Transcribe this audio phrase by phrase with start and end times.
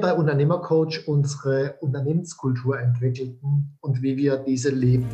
[0.00, 5.08] Bei Unternehmercoach unsere Unternehmenskultur entwickelten und wie wir diese leben.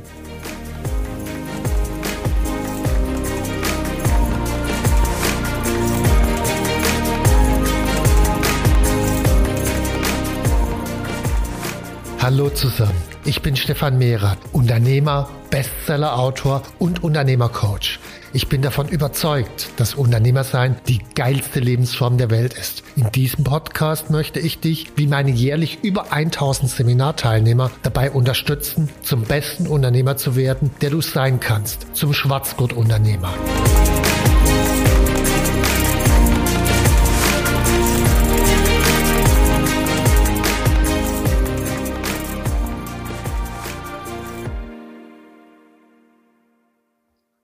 [12.22, 12.94] Hallo zusammen,
[13.24, 17.98] ich bin Stefan Mehrath, Unternehmer, Bestsellerautor und Unternehmercoach.
[18.32, 22.84] Ich bin davon überzeugt, dass Unternehmersein die geilste Lebensform der Welt ist.
[22.94, 29.22] In diesem Podcast möchte ich dich, wie meine jährlich über 1000 Seminarteilnehmer, dabei unterstützen, zum
[29.22, 33.34] besten Unternehmer zu werden, der du sein kannst, zum Schwarzgurt-Unternehmer.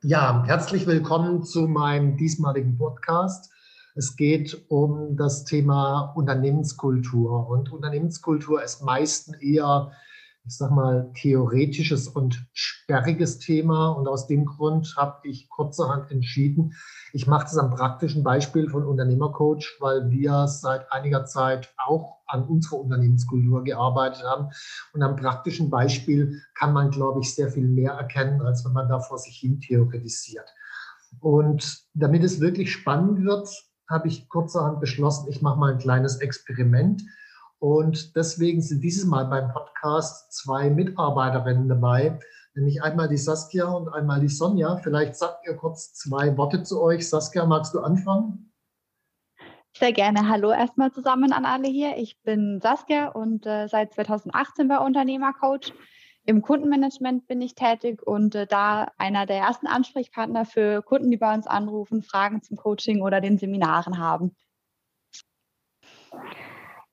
[0.09, 3.51] Ja, herzlich willkommen zu meinem diesmaligen Podcast.
[3.95, 7.47] Es geht um das Thema Unternehmenskultur.
[7.47, 9.93] Und Unternehmenskultur ist meistens eher,
[10.49, 13.91] ich sag mal, theoretisches und sperriges Thema.
[13.91, 16.73] Und aus dem Grund habe ich kurzerhand entschieden,
[17.13, 22.45] ich mache das am praktischen Beispiel von Unternehmercoach, weil wir seit einiger Zeit auch an
[22.45, 24.49] unserer Unternehmenskultur gearbeitet haben.
[24.95, 28.89] Und am praktischen Beispiel kann man, glaube ich, sehr viel mehr erkennen, als wenn man
[28.89, 30.49] da vor sich hin theoretisiert.
[31.21, 33.49] Und damit es wirklich spannend wird,
[33.89, 37.03] habe ich kurzerhand beschlossen, ich mache mal ein kleines Experiment.
[37.61, 42.19] Und deswegen sind dieses Mal beim Podcast zwei Mitarbeiterinnen dabei,
[42.55, 44.77] nämlich einmal die Saskia und einmal die Sonja.
[44.77, 47.09] Vielleicht sagt ihr kurz zwei Worte zu euch.
[47.09, 48.53] Saskia, magst du anfangen?
[49.77, 50.29] Sehr gerne.
[50.29, 51.97] Hallo erstmal zusammen an alle hier.
[51.97, 55.73] Ich bin Saskia und äh, seit 2018 bei Unternehmercoach.
[56.25, 61.17] Im Kundenmanagement bin ich tätig und äh, da einer der ersten Ansprechpartner für Kunden, die
[61.17, 64.37] bei uns anrufen, Fragen zum Coaching oder den Seminaren haben.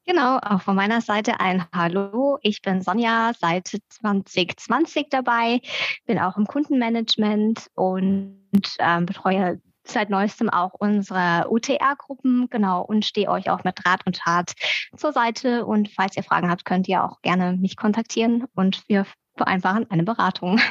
[0.07, 2.37] Genau, auch von meiner Seite ein Hallo.
[2.43, 5.61] Ich bin Sonja, seit 2020 dabei,
[6.05, 8.37] bin auch im Kundenmanagement und
[8.77, 14.17] ähm, betreue seit neuestem auch unsere UTR-Gruppen, genau, und stehe euch auch mit Rat und
[14.17, 14.53] Tat
[14.95, 15.65] zur Seite.
[15.65, 20.03] Und falls ihr Fragen habt, könnt ihr auch gerne mich kontaktieren und wir vereinbaren eine
[20.03, 20.61] Beratung.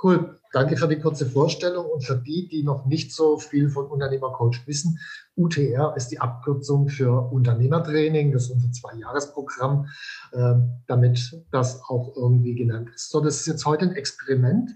[0.00, 0.40] Cool.
[0.54, 4.64] Danke für die kurze Vorstellung und für die, die noch nicht so viel von Unternehmercoach
[4.66, 5.00] wissen.
[5.36, 8.30] UTR ist die Abkürzung für Unternehmertraining.
[8.30, 9.88] Das ist unser Zwei-Jahres-Programm,
[10.30, 10.54] äh,
[10.86, 13.10] damit das auch irgendwie genannt ist.
[13.10, 14.70] So, das ist jetzt heute ein Experiment.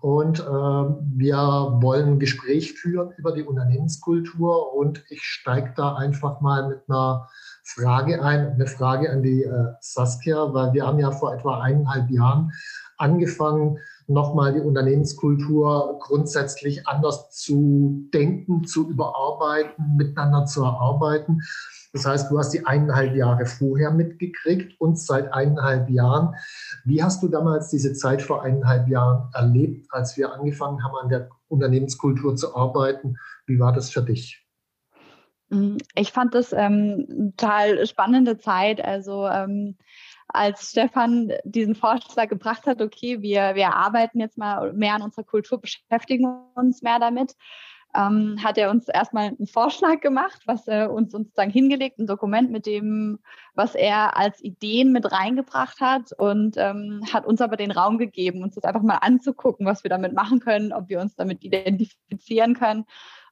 [0.00, 1.36] Und äh, wir
[1.80, 7.28] wollen ein Gespräch führen über die Unternehmenskultur und ich steige da einfach mal mit einer
[7.62, 12.10] Frage ein, eine Frage an die äh, Saskia, weil wir haben ja vor etwa eineinhalb
[12.10, 12.52] Jahren
[12.96, 21.40] angefangen, nochmal die Unternehmenskultur grundsätzlich anders zu denken, zu überarbeiten, miteinander zu erarbeiten.
[21.92, 26.34] Das heißt, du hast die eineinhalb Jahre vorher mitgekriegt und seit eineinhalb Jahren.
[26.84, 31.08] Wie hast du damals diese Zeit vor eineinhalb Jahren erlebt, als wir angefangen haben, an
[31.10, 33.16] der Unternehmenskultur zu arbeiten?
[33.46, 34.42] Wie war das für dich?
[35.94, 38.82] Ich fand das ähm, total spannende Zeit.
[38.82, 39.76] Also ähm,
[40.32, 45.24] als Stefan diesen Vorschlag gebracht hat, okay, wir, wir arbeiten jetzt mal mehr an unserer
[45.24, 47.34] Kultur, beschäftigen uns mehr damit,
[47.94, 52.50] ähm, hat er uns erstmal einen Vorschlag gemacht, was er uns sozusagen hingelegt, ein Dokument
[52.50, 53.18] mit dem,
[53.54, 58.42] was er als Ideen mit reingebracht hat und ähm, hat uns aber den Raum gegeben,
[58.42, 62.54] uns das einfach mal anzugucken, was wir damit machen können, ob wir uns damit identifizieren
[62.54, 62.86] können.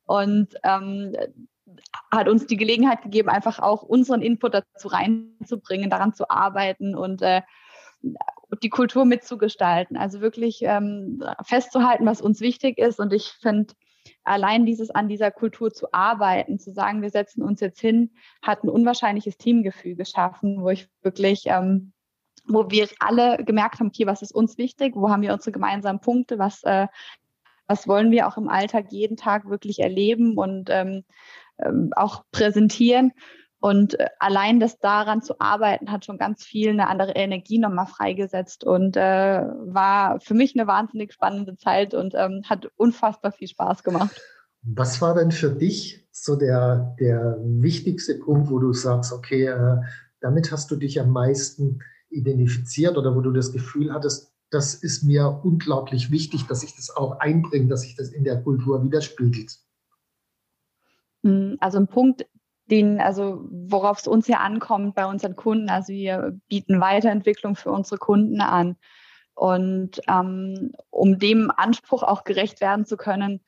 [0.05, 1.15] Und ähm,
[2.10, 7.22] hat uns die Gelegenheit gegeben, einfach auch unseren Input dazu reinzubringen, daran zu arbeiten und
[7.22, 7.43] äh,
[8.62, 9.96] die Kultur mitzugestalten.
[9.96, 12.99] Also wirklich ähm, festzuhalten, was uns wichtig ist.
[12.99, 13.75] Und ich finde,
[14.25, 18.11] allein dieses an dieser Kultur zu arbeiten, zu sagen, wir setzen uns jetzt hin,
[18.43, 21.93] hat ein unwahrscheinliches Teamgefühl geschaffen, wo ich wirklich, ähm,
[22.46, 26.00] wo wir alle gemerkt haben, okay, was ist uns wichtig, wo haben wir unsere gemeinsamen
[26.00, 26.88] Punkte, was, äh,
[27.66, 31.05] was wollen wir auch im Alltag jeden Tag wirklich erleben und ähm,
[31.97, 33.12] auch präsentieren.
[33.61, 37.87] Und äh, allein das daran zu arbeiten, hat schon ganz viel eine andere Energie nochmal
[37.87, 43.49] freigesetzt und äh, war für mich eine wahnsinnig spannende Zeit und ähm, hat unfassbar viel
[43.49, 44.21] Spaß gemacht.
[44.62, 49.77] Was war denn für dich so der, der wichtigste Punkt, wo du sagst, okay, äh,
[50.21, 55.05] damit hast du dich am meisten identifiziert oder wo du das Gefühl hattest, das ist
[55.05, 59.59] mir unglaublich wichtig, dass ich das auch einbringe, dass sich das in der Kultur widerspiegelt?
[61.22, 62.26] Hm, also ein Punkt,
[62.70, 65.69] den, also worauf es uns ja ankommt bei unseren Kunden.
[65.69, 68.76] Also wir bieten Weiterentwicklung für unsere Kunden an.
[69.34, 73.40] Und ähm, um dem Anspruch auch gerecht werden zu können,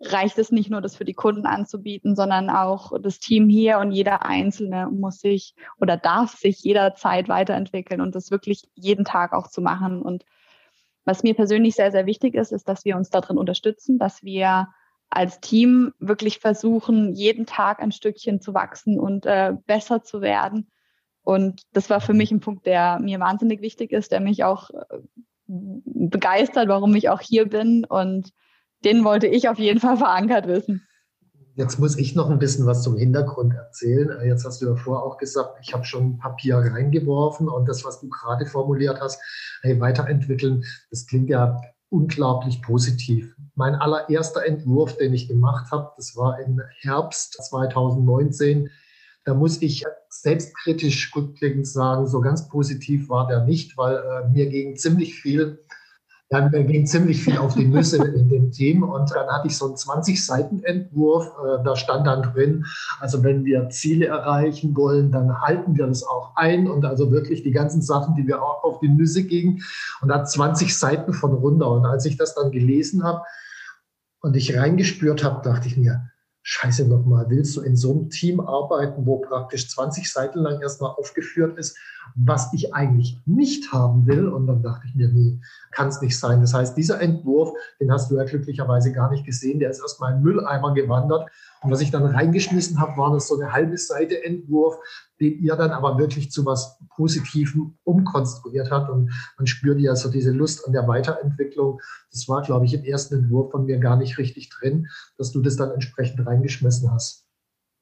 [0.00, 3.90] reicht es nicht nur, das für die Kunden anzubieten, sondern auch das Team hier und
[3.90, 9.48] jeder Einzelne muss sich oder darf sich jederzeit weiterentwickeln und das wirklich jeden Tag auch
[9.48, 10.02] zu machen.
[10.02, 10.24] Und
[11.04, 14.68] was mir persönlich sehr, sehr wichtig ist, ist, dass wir uns darin unterstützen, dass wir
[15.10, 20.70] als Team wirklich versuchen, jeden Tag ein Stückchen zu wachsen und äh, besser zu werden.
[21.22, 24.70] Und das war für mich ein Punkt, der mir wahnsinnig wichtig ist, der mich auch
[24.70, 24.98] äh,
[25.46, 27.84] begeistert, warum ich auch hier bin.
[27.84, 28.32] Und
[28.84, 30.86] den wollte ich auf jeden Fall verankert wissen.
[31.54, 34.10] Jetzt muss ich noch ein bisschen was zum Hintergrund erzählen.
[34.10, 37.84] Äh, jetzt hast du ja vorher auch gesagt, ich habe schon Papier reingeworfen und das,
[37.84, 39.20] was du gerade formuliert hast,
[39.62, 41.60] hey, weiterentwickeln, das klingt ja
[41.90, 43.34] unglaublich positiv.
[43.54, 48.70] Mein allererster Entwurf, den ich gemacht habe, das war im Herbst 2019.
[49.24, 54.48] Da muss ich selbstkritisch rückblickend sagen, so ganz positiv war der nicht, weil äh, mir
[54.48, 55.64] ging ziemlich viel
[56.30, 59.56] ja, mir ging ziemlich viel auf die Nüsse in dem Team und dann hatte ich
[59.56, 61.26] so einen 20-Seiten-Entwurf.
[61.26, 62.66] Äh, da stand dann drin,
[63.00, 67.42] also wenn wir Ziele erreichen wollen, dann halten wir das auch ein und also wirklich
[67.42, 69.62] die ganzen Sachen, die wir auch auf die Nüsse gingen.
[70.02, 71.70] Und da 20 Seiten von runter.
[71.70, 73.22] Und als ich das dann gelesen habe
[74.20, 76.10] und ich reingespürt habe, dachte ich mir,
[76.60, 80.90] Scheiße nochmal, willst du in so einem Team arbeiten, wo praktisch 20 Seiten lang erstmal
[80.90, 81.78] aufgeführt ist,
[82.16, 84.26] was ich eigentlich nicht haben will?
[84.26, 85.38] Und dann dachte ich mir, nee,
[85.70, 86.40] kann es nicht sein.
[86.40, 90.14] Das heißt, dieser Entwurf, den hast du ja glücklicherweise gar nicht gesehen, der ist erstmal
[90.14, 91.30] in Mülleimer gewandert.
[91.62, 94.76] Und was ich dann reingeschmissen habe, war das so eine halbe Seite Entwurf,
[95.20, 98.90] den ihr dann aber wirklich zu was Positivem umkonstruiert habt.
[98.90, 101.80] Und man spürt ja so diese Lust an der Weiterentwicklung.
[102.12, 105.40] Das war, glaube ich, im ersten Entwurf von mir gar nicht richtig drin, dass du
[105.40, 107.27] das dann entsprechend reingeschmissen hast.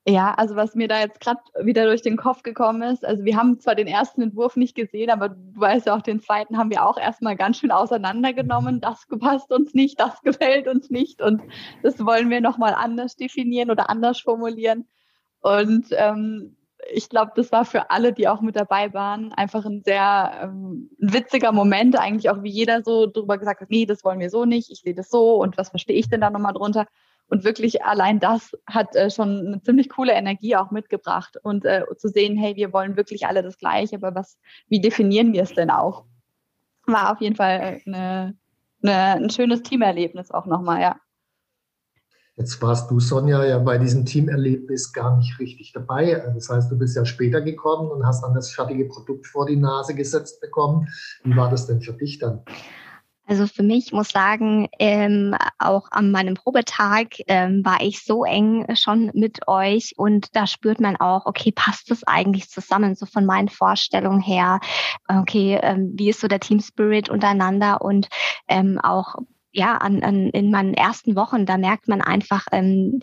[0.09, 3.37] Ja, also was mir da jetzt gerade wieder durch den Kopf gekommen ist, also wir
[3.37, 6.71] haben zwar den ersten Entwurf nicht gesehen, aber du weißt ja auch, den zweiten haben
[6.71, 8.81] wir auch erstmal ganz schön auseinandergenommen.
[8.81, 11.43] Das passt uns nicht, das gefällt uns nicht und
[11.83, 14.87] das wollen wir nochmal anders definieren oder anders formulieren.
[15.41, 16.57] Und ähm,
[16.93, 20.89] ich glaube, das war für alle, die auch mit dabei waren, einfach ein sehr ähm,
[20.99, 24.45] witziger Moment, eigentlich auch wie jeder so drüber gesagt hat, nee, das wollen wir so
[24.45, 26.87] nicht, ich sehe das so und was verstehe ich denn da nochmal drunter?
[27.29, 31.37] Und wirklich allein das hat äh, schon eine ziemlich coole Energie auch mitgebracht.
[31.43, 34.39] Und äh, zu sehen, hey, wir wollen wirklich alle das Gleiche, aber was,
[34.69, 36.05] wie definieren wir es denn auch?
[36.87, 38.37] War auf jeden Fall eine,
[38.83, 40.97] eine, ein schönes Teamerlebnis auch nochmal, ja.
[42.37, 46.23] Jetzt warst du, Sonja, ja bei diesem Teamerlebnis gar nicht richtig dabei.
[46.35, 49.57] Das heißt, du bist ja später gekommen und hast dann das fertige Produkt vor die
[49.57, 50.87] Nase gesetzt bekommen.
[51.25, 52.43] Wie war das denn für dich dann?
[53.27, 58.65] Also für mich muss sagen, ähm, auch an meinem Probetag ähm, war ich so eng
[58.77, 63.27] schon mit euch und da spürt man auch, okay, passt das eigentlich zusammen, so von
[63.27, 64.61] meinen Vorstellungen her,
[65.09, 67.83] okay, ähm, wie ist so der Team Spirit untereinander?
[67.83, 68.09] Und
[68.49, 69.17] ähm, auch
[69.53, 73.01] ja, an, an, in meinen ersten Wochen, da merkt man einfach, ähm,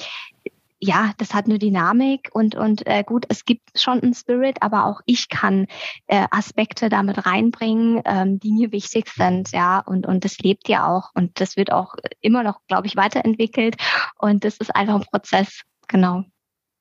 [0.84, 4.86] ja, das hat eine Dynamik und, und äh, gut, es gibt schon einen Spirit, aber
[4.86, 5.68] auch ich kann
[6.08, 10.88] äh, Aspekte damit reinbringen, ähm, die mir wichtig sind, ja, und, und das lebt ja
[10.88, 13.78] auch und das wird auch immer noch, glaube ich, weiterentwickelt
[14.20, 16.26] und das ist einfach ein Prozess, genau.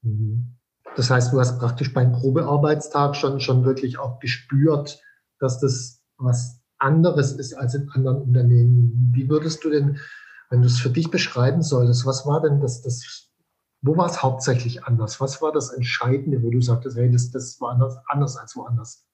[0.02, 0.56] Mhm.
[0.97, 5.00] Das heißt, du hast praktisch beim Probearbeitstag schon, schon wirklich auch gespürt,
[5.38, 9.12] dass das was anderes ist als in anderen Unternehmen.
[9.14, 9.99] Wie würdest du denn,
[10.50, 13.31] wenn du es für dich beschreiben solltest, was war denn das, das
[13.82, 15.20] wo war es hauptsächlich anders?
[15.20, 19.04] Was war das Entscheidende, wo du sagtest, hey, das, das war anders, anders als woanders?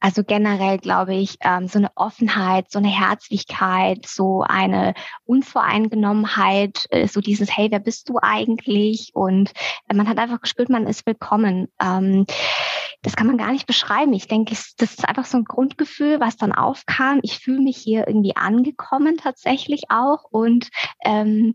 [0.00, 4.94] Also generell glaube ich, ähm, so eine Offenheit, so eine Herzlichkeit, so eine
[5.24, 9.10] Unvoreingenommenheit, äh, so dieses, hey, wer bist du eigentlich?
[9.14, 9.52] Und
[9.88, 11.68] äh, man hat einfach gespürt, man ist willkommen.
[11.80, 12.26] Ähm,
[13.06, 14.12] das kann man gar nicht beschreiben.
[14.14, 17.20] Ich denke, das ist einfach so ein Grundgefühl, was dann aufkam.
[17.22, 20.70] Ich fühle mich hier irgendwie angekommen tatsächlich auch und
[21.04, 21.54] ähm,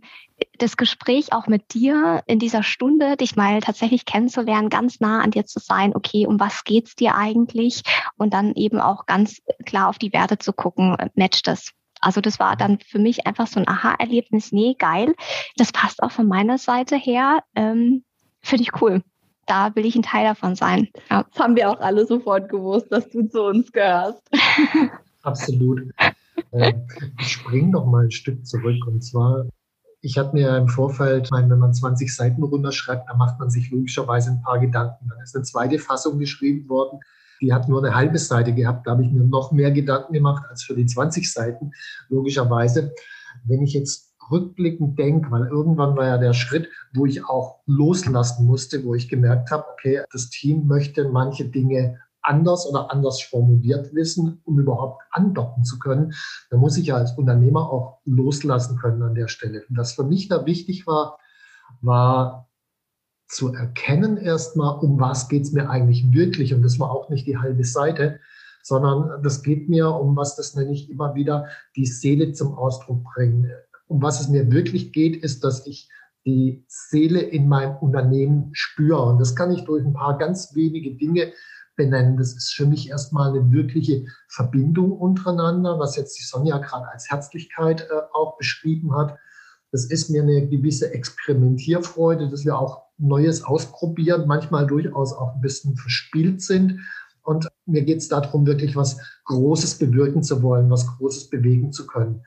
[0.60, 5.32] das Gespräch auch mit dir in dieser Stunde, dich mal tatsächlich kennenzulernen, ganz nah an
[5.32, 7.82] dir zu sein, okay, um was geht's dir eigentlich?
[8.16, 11.72] Und dann eben auch ganz klar auf die Werte zu gucken, matcht das.
[12.00, 14.54] Also das war dann für mich einfach so ein Aha-Erlebnis.
[14.54, 15.16] Nee, geil.
[15.58, 17.44] Das passt auch von meiner Seite her.
[17.56, 18.06] Ähm,
[18.42, 19.04] Finde ich cool
[19.52, 20.88] da will ich ein Teil davon sein.
[21.10, 21.26] Ja.
[21.30, 24.22] Das haben wir auch alle sofort gewusst, dass du zu uns gehörst.
[25.24, 25.82] Absolut.
[26.52, 26.74] Äh,
[27.20, 28.88] ich springe noch mal ein Stück zurück.
[28.88, 29.46] Und zwar,
[30.00, 34.32] ich hatte mir im Vorfeld, wenn man 20 Seiten runterschreibt, dann macht man sich logischerweise
[34.32, 35.10] ein paar Gedanken.
[35.10, 37.00] Dann ist eine zweite Fassung geschrieben worden.
[37.42, 38.88] die hat nur eine halbe Seite gehabt.
[38.88, 41.72] Da habe ich mir noch mehr Gedanken gemacht als für die 20 Seiten,
[42.08, 42.94] logischerweise.
[43.44, 48.46] Wenn ich jetzt rückblickend denke, weil irgendwann war ja der Schritt, wo ich auch loslassen
[48.46, 53.94] musste, wo ich gemerkt habe, okay, das Team möchte manche Dinge anders oder anders formuliert
[53.94, 56.14] wissen, um überhaupt andocken zu können.
[56.50, 59.64] Da muss ich ja als Unternehmer auch loslassen können an der Stelle.
[59.68, 61.18] Und was für mich da wichtig war,
[61.82, 62.48] war
[63.28, 66.54] zu erkennen erstmal, um was geht's mir eigentlich wirklich.
[66.54, 68.20] Und das war auch nicht die halbe Seite,
[68.62, 73.04] sondern das geht mir um was, das nenne ich immer wieder, die Seele zum Ausdruck
[73.04, 73.50] bringen.
[73.92, 75.90] Um was es mir wirklich geht, ist, dass ich
[76.26, 79.02] die Seele in meinem Unternehmen spüre.
[79.04, 81.34] Und das kann ich durch ein paar ganz wenige Dinge
[81.76, 82.16] benennen.
[82.16, 87.12] Das ist für mich erstmal eine wirkliche Verbindung untereinander, was jetzt die Sonja gerade als
[87.12, 89.18] Herzlichkeit äh, auch beschrieben hat.
[89.74, 95.42] Das ist mir eine gewisse Experimentierfreude, dass wir auch Neues ausprobieren, manchmal durchaus auch ein
[95.42, 96.80] bisschen verspielt sind.
[97.24, 101.88] Und mir geht es darum, wirklich was Großes bewirken zu wollen, was Großes bewegen zu
[101.88, 102.24] können.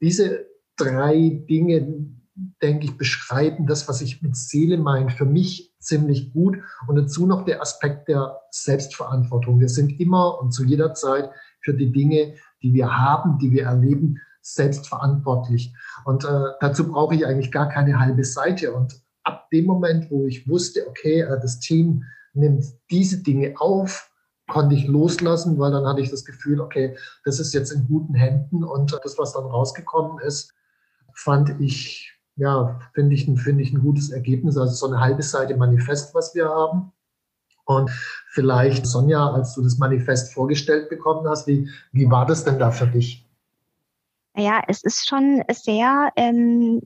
[0.00, 2.06] Diese drei Dinge,
[2.62, 6.58] denke ich, beschreiben das, was ich mit Seele meine, für mich ziemlich gut.
[6.86, 9.60] Und dazu noch der Aspekt der Selbstverantwortung.
[9.60, 11.30] Wir sind immer und zu jeder Zeit
[11.62, 15.74] für die Dinge, die wir haben, die wir erleben, selbstverantwortlich.
[16.04, 18.72] Und äh, dazu brauche ich eigentlich gar keine halbe Seite.
[18.72, 24.10] Und ab dem Moment, wo ich wusste, okay, äh, das Team nimmt diese Dinge auf,
[24.48, 28.14] konnte ich loslassen, weil dann hatte ich das Gefühl, okay, das ist jetzt in guten
[28.14, 30.52] Händen und äh, das, was dann rausgekommen ist,
[31.16, 34.56] fand ich, ja, finde ich, finde ich ein gutes Ergebnis.
[34.56, 36.92] Also so eine halbe Seite Manifest, was wir haben.
[37.64, 37.90] Und
[38.28, 42.70] vielleicht, Sonja, als du das Manifest vorgestellt bekommen hast, wie, wie war das denn da
[42.70, 43.26] für dich?
[44.36, 46.82] Ja, es ist schon sehr, ähm,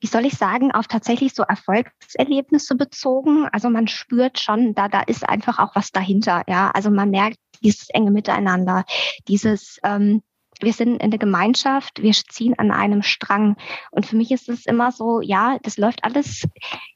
[0.00, 3.46] wie soll ich sagen, auf tatsächlich so Erfolgserlebnisse bezogen.
[3.52, 6.42] Also man spürt schon, da, da ist einfach auch was dahinter.
[6.48, 8.84] Ja, also man merkt dieses enge Miteinander,
[9.28, 10.22] dieses, ähm,
[10.60, 13.56] wir sind in der Gemeinschaft, wir ziehen an einem Strang.
[13.90, 16.46] Und für mich ist es immer so, ja, das läuft alles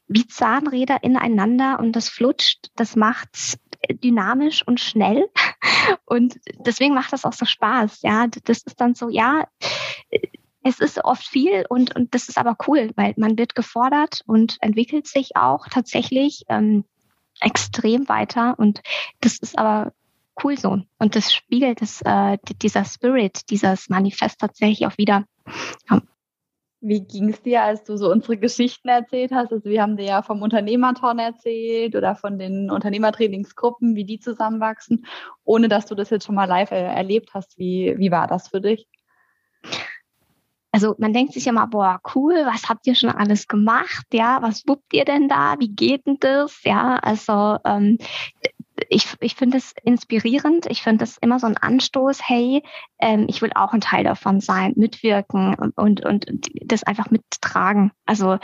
[0.07, 3.57] wie Zahnräder ineinander und das flutscht, das macht's
[3.89, 5.29] dynamisch und schnell.
[6.05, 8.01] Und deswegen macht das auch so Spaß.
[8.03, 9.47] Ja, das ist dann so, ja,
[10.63, 14.57] es ist oft viel und, und das ist aber cool, weil man wird gefordert und
[14.61, 16.85] entwickelt sich auch tatsächlich ähm,
[17.39, 18.57] extrem weiter.
[18.59, 18.81] Und
[19.21, 19.93] das ist aber
[20.43, 20.79] cool so.
[20.99, 25.25] Und das spiegelt das, äh, dieser Spirit, dieses Manifest tatsächlich auch wieder.
[25.89, 26.01] Ja.
[26.83, 29.51] Wie ging es dir, als du so unsere Geschichten erzählt hast?
[29.51, 35.05] Also wir haben dir ja vom Unternehmerton erzählt oder von den Unternehmertrainingsgruppen, wie die zusammenwachsen,
[35.43, 37.59] ohne dass du das jetzt schon mal live erlebt hast.
[37.59, 38.87] Wie, wie war das für dich?
[40.71, 44.07] Also man denkt sich immer, boah, cool, was habt ihr schon alles gemacht?
[44.13, 45.55] Ja, was wuppt ihr denn da?
[45.59, 46.63] Wie geht denn das?
[46.63, 47.97] Ja, also ähm,
[48.91, 50.65] ich, ich finde es inspirierend.
[50.69, 52.61] Ich finde es immer so ein Anstoß, hey,
[52.99, 56.25] ähm, ich will auch ein Teil davon sein, mitwirken und, und
[56.65, 57.91] das einfach mittragen.
[58.05, 58.37] Also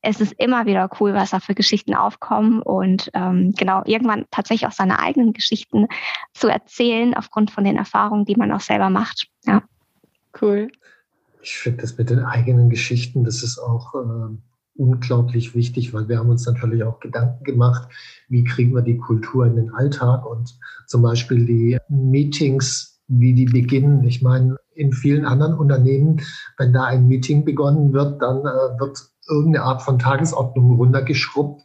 [0.00, 4.66] es ist immer wieder cool, was da für Geschichten aufkommen und ähm, genau irgendwann tatsächlich
[4.66, 5.86] auch seine eigenen Geschichten
[6.32, 9.28] zu erzählen aufgrund von den Erfahrungen, die man auch selber macht.
[9.44, 9.62] Ja.
[10.40, 10.72] Cool.
[11.42, 14.34] Ich finde das mit den eigenen Geschichten, das ist auch äh,
[14.74, 17.88] unglaublich wichtig, weil wir haben uns natürlich auch Gedanken gemacht,
[18.28, 23.46] wie kriegen wir die Kultur in den Alltag und zum Beispiel die Meetings, wie die
[23.46, 24.04] beginnen.
[24.04, 26.22] Ich meine, in vielen anderen Unternehmen,
[26.56, 28.98] wenn da ein Meeting begonnen wird, dann äh, wird
[29.28, 31.62] irgendeine Art von Tagesordnung runtergeschrubbt.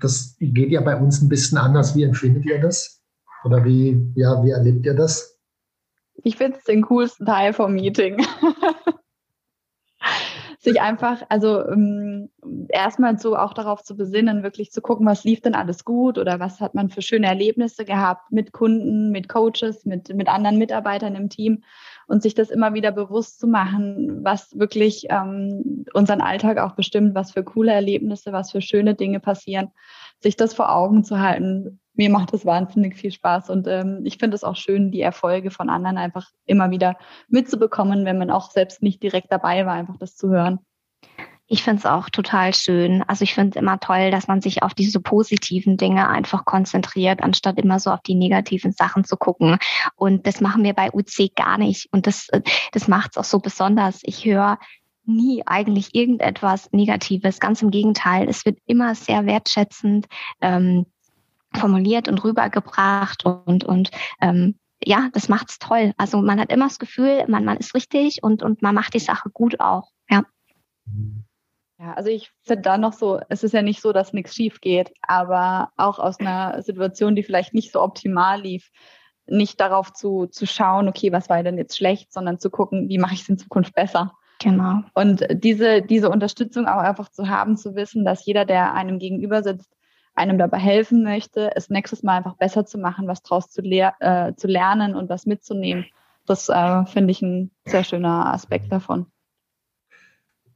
[0.00, 1.94] Das geht ja bei uns ein bisschen anders.
[1.96, 3.02] Wie empfindet ihr das?
[3.44, 5.38] Oder wie, ja, wie erlebt ihr das?
[6.22, 8.24] Ich finde es den coolsten Teil vom Meeting.
[10.66, 12.28] sich einfach, also ähm,
[12.68, 16.40] erstmal so auch darauf zu besinnen, wirklich zu gucken, was lief denn alles gut oder
[16.40, 21.14] was hat man für schöne Erlebnisse gehabt mit Kunden, mit Coaches, mit, mit anderen Mitarbeitern
[21.14, 21.62] im Team
[22.08, 27.14] und sich das immer wieder bewusst zu machen, was wirklich ähm, unseren Alltag auch bestimmt,
[27.14, 29.70] was für coole Erlebnisse, was für schöne Dinge passieren,
[30.20, 31.78] sich das vor Augen zu halten.
[31.96, 35.50] Mir macht das wahnsinnig viel Spaß und ähm, ich finde es auch schön, die Erfolge
[35.50, 36.96] von anderen einfach immer wieder
[37.28, 40.60] mitzubekommen, wenn man auch selbst nicht direkt dabei war, einfach das zu hören.
[41.48, 43.04] Ich finde es auch total schön.
[43.06, 47.22] Also ich finde es immer toll, dass man sich auf diese positiven Dinge einfach konzentriert,
[47.22, 49.58] anstatt immer so auf die negativen Sachen zu gucken.
[49.94, 51.88] Und das machen wir bei UC gar nicht.
[51.92, 52.28] Und das,
[52.72, 54.00] das macht es auch so besonders.
[54.02, 54.58] Ich höre
[55.04, 57.38] nie eigentlich irgendetwas Negatives.
[57.38, 60.06] Ganz im Gegenteil, es wird immer sehr wertschätzend
[60.40, 60.86] ähm,
[61.58, 65.92] formuliert und rübergebracht und, und ähm, ja, das macht's toll.
[65.96, 69.00] Also man hat immer das Gefühl, man, man ist richtig und, und man macht die
[69.00, 69.90] Sache gut auch.
[70.10, 70.24] Ja.
[71.78, 74.60] Ja, also ich finde da noch so, es ist ja nicht so, dass nichts schief
[74.60, 78.70] geht, aber auch aus einer Situation, die vielleicht nicht so optimal lief,
[79.26, 82.98] nicht darauf zu, zu schauen, okay, was war denn jetzt schlecht, sondern zu gucken, wie
[82.98, 84.12] mache ich es in Zukunft besser.
[84.38, 84.82] Genau.
[84.94, 89.42] Und diese, diese Unterstützung auch einfach zu haben, zu wissen, dass jeder, der einem gegenüber
[89.42, 89.75] sitzt,
[90.16, 93.94] einem dabei helfen möchte, es nächstes Mal einfach besser zu machen, was draus zu, lehr
[94.00, 95.86] äh, zu lernen und was mitzunehmen.
[96.26, 99.06] Das äh, finde ich ein sehr schöner Aspekt davon.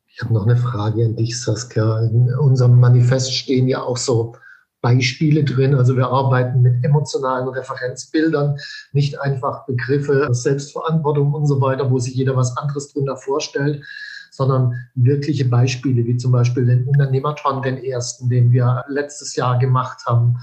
[0.07, 2.01] Ich habe noch eine Frage an dich, Saskia.
[2.01, 4.35] In unserem Manifest stehen ja auch so
[4.81, 5.75] Beispiele drin.
[5.75, 8.59] Also wir arbeiten mit emotionalen Referenzbildern,
[8.93, 13.85] nicht einfach Begriffe, Selbstverantwortung und so weiter, wo sich jeder was anderes drunter vorstellt,
[14.31, 20.05] sondern wirkliche Beispiele, wie zum Beispiel den Unternehmerton, den ersten, den wir letztes Jahr gemacht
[20.07, 20.39] haben.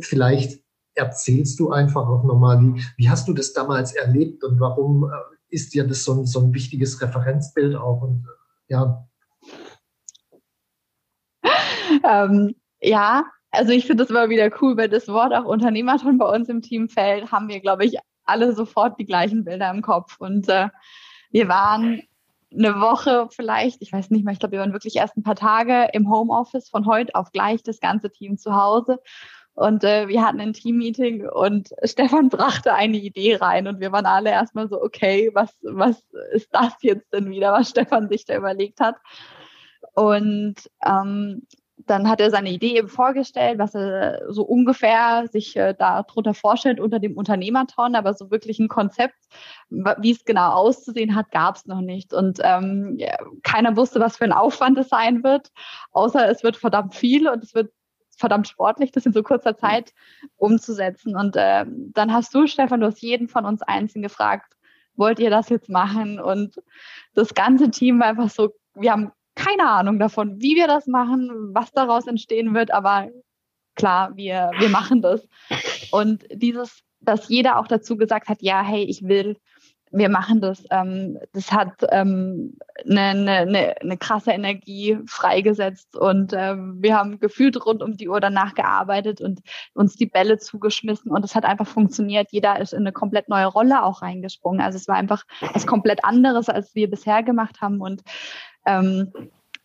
[0.00, 0.62] Vielleicht
[0.94, 5.16] erzählst du einfach auch nochmal, wie, wie hast du das damals erlebt und warum äh,
[5.48, 8.02] ist dir das so ein, so ein wichtiges Referenzbild auch?
[8.02, 8.26] Und
[8.68, 9.06] ja.
[12.02, 16.26] Ähm, ja, also ich finde das immer wieder cool, wenn das Wort auch Unternehmerton bei
[16.26, 20.16] uns im Team fällt, haben wir, glaube ich, alle sofort die gleichen Bilder im Kopf.
[20.18, 20.68] Und äh,
[21.30, 22.02] wir waren
[22.56, 25.36] eine Woche vielleicht, ich weiß nicht mehr, ich glaube, wir waren wirklich erst ein paar
[25.36, 29.00] Tage im Homeoffice von heute auf gleich das ganze Team zu Hause.
[29.54, 34.06] Und äh, wir hatten ein Teammeeting und Stefan brachte eine Idee rein und wir waren
[34.06, 38.36] alle erstmal so, okay, was, was ist das jetzt denn wieder, was Stefan sich da
[38.36, 38.96] überlegt hat?
[39.94, 41.46] Und ähm,
[41.76, 46.80] dann hat er seine Idee eben vorgestellt, was er so ungefähr sich äh, darunter vorstellt
[46.80, 49.16] unter dem Unternehmerton, aber so wirklich ein Konzept,
[49.70, 52.14] wie es genau auszusehen hat, gab es noch nicht.
[52.14, 55.50] Und ähm, ja, keiner wusste, was für ein Aufwand es sein wird,
[55.90, 57.72] außer es wird verdammt viel und es wird
[58.16, 59.92] verdammt sportlich, das in so kurzer Zeit
[60.36, 61.16] umzusetzen.
[61.16, 64.54] Und äh, dann hast du, Stefan, du hast jeden von uns einzeln gefragt,
[64.96, 66.20] wollt ihr das jetzt machen?
[66.20, 66.62] Und
[67.14, 71.30] das ganze Team war einfach so, wir haben keine Ahnung davon, wie wir das machen,
[71.52, 73.08] was daraus entstehen wird, aber
[73.74, 75.26] klar, wir, wir machen das.
[75.90, 79.36] Und dieses, dass jeder auch dazu gesagt hat, ja, hey, ich will,
[79.96, 82.56] wir machen das, ähm, das hat ähm,
[82.88, 88.18] eine, eine, eine krasse Energie freigesetzt und ähm, wir haben gefühlt rund um die Uhr
[88.20, 89.40] danach gearbeitet und
[89.72, 92.28] uns die Bälle zugeschmissen und es hat einfach funktioniert.
[92.32, 94.60] Jeder ist in eine komplett neue Rolle auch reingesprungen.
[94.60, 98.02] Also es war einfach was komplett anderes, als wir bisher gemacht haben und
[98.66, 99.12] ähm,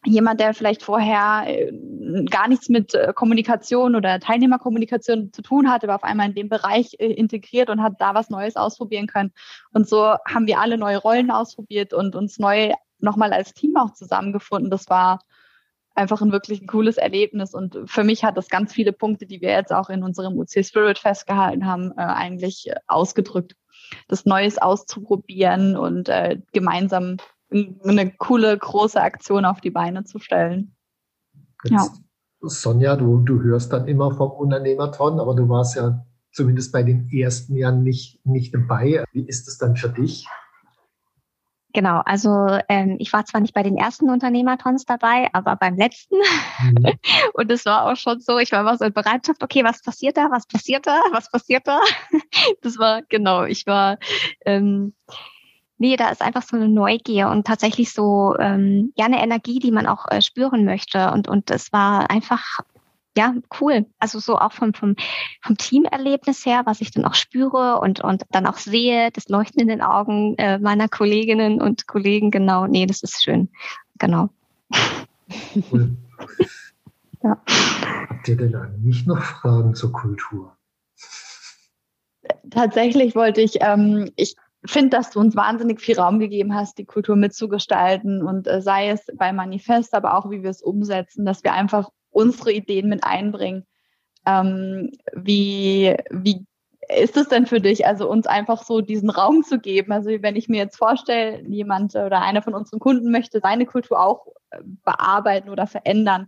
[0.05, 1.71] jemand, der vielleicht vorher äh,
[2.25, 6.49] gar nichts mit äh, Kommunikation oder Teilnehmerkommunikation zu tun hatte, war auf einmal in dem
[6.49, 9.33] Bereich äh, integriert und hat da was Neues ausprobieren können.
[9.73, 13.93] Und so haben wir alle neue Rollen ausprobiert und uns neu nochmal als Team auch
[13.93, 14.71] zusammengefunden.
[14.71, 15.19] Das war
[15.95, 17.53] einfach ein wirklich cooles Erlebnis.
[17.53, 20.65] Und für mich hat das ganz viele Punkte, die wir jetzt auch in unserem UC
[20.65, 23.55] Spirit festgehalten haben, eigentlich ausgedrückt.
[24.07, 26.09] Das Neues auszuprobieren und
[26.53, 27.17] gemeinsam
[27.51, 30.75] eine coole, große Aktion auf die Beine zu stellen.
[31.63, 31.87] Ja.
[32.41, 37.09] Sonja, du, du hörst dann immer vom Unternehmerton, aber du warst ja zumindest bei den
[37.09, 39.03] ersten Jahren nicht, nicht dabei.
[39.11, 40.27] Wie ist es dann für dich?
[41.73, 46.15] Genau, also ähm, ich war zwar nicht bei den ersten Unternehmertons dabei, aber beim letzten.
[46.15, 46.93] Mhm.
[47.33, 50.17] Und es war auch schon so, ich war immer so in Bereitschaft, okay, was passiert
[50.17, 51.79] da, was passiert da, was passiert da?
[52.61, 53.97] Das war, genau, ich war
[54.45, 54.93] ähm,
[55.79, 59.71] nee, da ist einfach so eine Neugier und tatsächlich so ähm, ja eine Energie, die
[59.71, 61.11] man auch äh, spüren möchte.
[61.11, 62.59] Und und es war einfach
[63.17, 63.85] ja cool.
[63.97, 64.95] Also so auch vom vom
[65.41, 69.61] vom Teamerlebnis her, was ich dann auch spüre und und dann auch sehe, das Leuchten
[69.61, 72.29] in den Augen äh, meiner Kolleginnen und Kollegen.
[72.29, 73.49] Genau, nee, das ist schön.
[73.97, 74.29] Genau.
[75.71, 75.95] Cool.
[77.23, 77.41] ja.
[78.09, 80.55] Habt ihr denn eigentlich noch Fragen zur Kultur?
[82.49, 86.85] Tatsächlich wollte ich, ähm, ich finde, dass du uns wahnsinnig viel Raum gegeben hast, die
[86.85, 91.43] Kultur mitzugestalten und äh, sei es bei Manifest, aber auch wie wir es umsetzen, dass
[91.43, 93.65] wir einfach unsere Ideen mit einbringen.
[94.25, 96.45] Ähm, wie, wie
[96.89, 99.91] ist es denn für dich, also uns einfach so diesen Raum zu geben?
[99.91, 103.99] Also wenn ich mir jetzt vorstelle, jemand oder einer von unseren Kunden möchte seine Kultur
[103.99, 106.27] auch äh, bearbeiten oder verändern,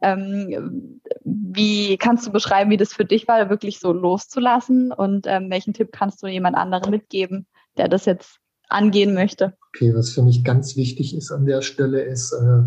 [0.00, 5.50] ähm, wie kannst du beschreiben, wie das für dich war, wirklich so loszulassen und ähm,
[5.50, 9.54] welchen Tipp kannst du jemand anderen mitgeben, der das jetzt angehen möchte.
[9.74, 12.62] Okay, was für mich ganz wichtig ist an der Stelle ist, äh,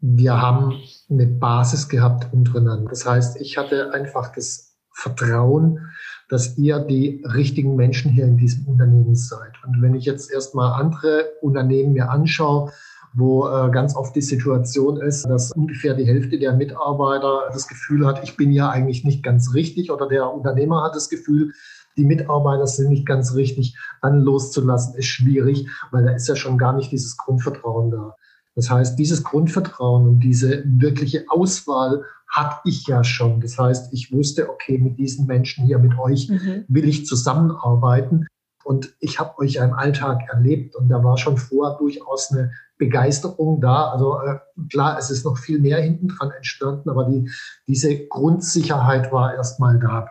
[0.00, 0.74] wir haben
[1.10, 2.90] eine Basis gehabt untereinander.
[2.90, 5.90] Das heißt, ich hatte einfach das Vertrauen,
[6.28, 9.52] dass ihr die richtigen Menschen hier in diesem Unternehmen seid.
[9.64, 12.72] Und wenn ich jetzt erstmal andere Unternehmen mir anschaue,
[13.14, 18.06] wo äh, ganz oft die Situation ist, dass ungefähr die Hälfte der Mitarbeiter das Gefühl
[18.06, 21.52] hat, ich bin ja eigentlich nicht ganz richtig oder der Unternehmer hat das Gefühl,
[21.96, 26.58] die Mitarbeiter sind nicht ganz richtig, dann loszulassen, ist schwierig, weil da ist ja schon
[26.58, 28.14] gar nicht dieses Grundvertrauen da.
[28.54, 33.40] Das heißt, dieses Grundvertrauen und diese wirkliche Auswahl hatte ich ja schon.
[33.40, 36.64] Das heißt, ich wusste, okay, mit diesen Menschen hier, mit euch mhm.
[36.68, 38.26] will ich zusammenarbeiten.
[38.64, 43.60] Und ich habe euch im Alltag erlebt und da war schon vorher durchaus eine Begeisterung
[43.60, 43.90] da.
[43.90, 44.38] Also äh,
[44.70, 47.30] klar, es ist noch viel mehr hinten dran entstanden, aber die,
[47.68, 50.08] diese Grundsicherheit war erstmal da.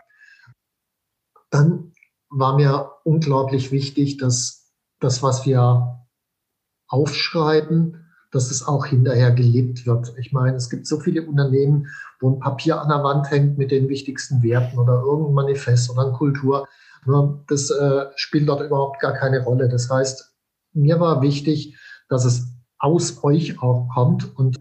[1.55, 1.93] Dann
[2.29, 6.05] war mir unglaublich wichtig, dass das, was wir
[6.89, 10.13] aufschreiben, dass es auch hinterher gelebt wird.
[10.17, 11.87] Ich meine, es gibt so viele Unternehmen,
[12.19, 16.01] wo ein Papier an der Wand hängt mit den wichtigsten Werten oder irgendein Manifest oder
[16.01, 16.67] eine Kultur.
[17.05, 19.69] Nur das äh, spielt dort überhaupt gar keine Rolle.
[19.69, 20.35] Das heißt,
[20.73, 21.77] mir war wichtig,
[22.09, 24.37] dass es aus euch auch kommt.
[24.37, 24.59] Und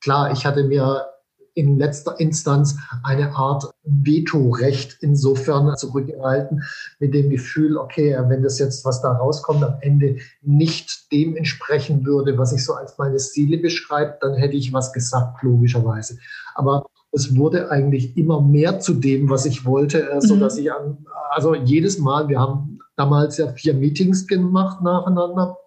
[0.00, 1.11] klar, ich hatte mir
[1.54, 6.62] in letzter Instanz eine Art Vetorecht insofern zurückgehalten
[6.98, 12.06] mit dem Gefühl, okay, wenn das jetzt, was da rauskommt, am Ende nicht dem entsprechen
[12.06, 16.18] würde, was ich so als meine Ziele beschreibe, dann hätte ich was gesagt, logischerweise.
[16.54, 20.62] Aber es wurde eigentlich immer mehr zu dem, was ich wollte, äh, so dass mhm.
[20.62, 25.58] ich an, also jedes Mal, wir haben damals ja vier Meetings gemacht nacheinander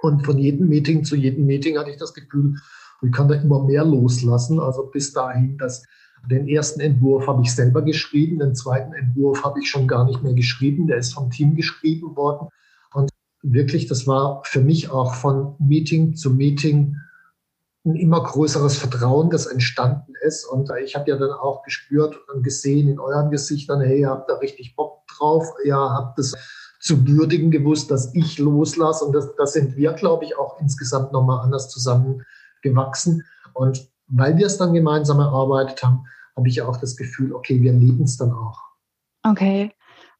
[0.00, 2.56] und von jedem Meeting zu jedem Meeting hatte ich das Gefühl,
[3.02, 4.60] ich kann da immer mehr loslassen.
[4.60, 5.84] Also bis dahin, dass
[6.30, 10.22] den ersten Entwurf habe ich selber geschrieben, den zweiten Entwurf habe ich schon gar nicht
[10.22, 12.48] mehr geschrieben, der ist vom Team geschrieben worden.
[12.92, 13.10] Und
[13.42, 16.96] wirklich, das war für mich auch von Meeting zu Meeting
[17.84, 20.44] ein immer größeres Vertrauen, das entstanden ist.
[20.44, 24.28] Und ich habe ja dann auch gespürt und gesehen in euren Gesichtern, hey, ihr habt
[24.28, 26.34] da richtig Bock drauf, ihr habt es
[26.80, 29.04] zu würdigen gewusst, dass ich loslasse.
[29.04, 31.68] Und das, das sind wir, glaube ich, auch insgesamt nochmal anders
[32.62, 33.24] zusammengewachsen.
[33.54, 36.04] Und weil wir es dann gemeinsam erarbeitet haben,
[36.36, 38.60] habe ich auch das Gefühl, okay, wir leben es dann auch.
[39.24, 39.72] Okay.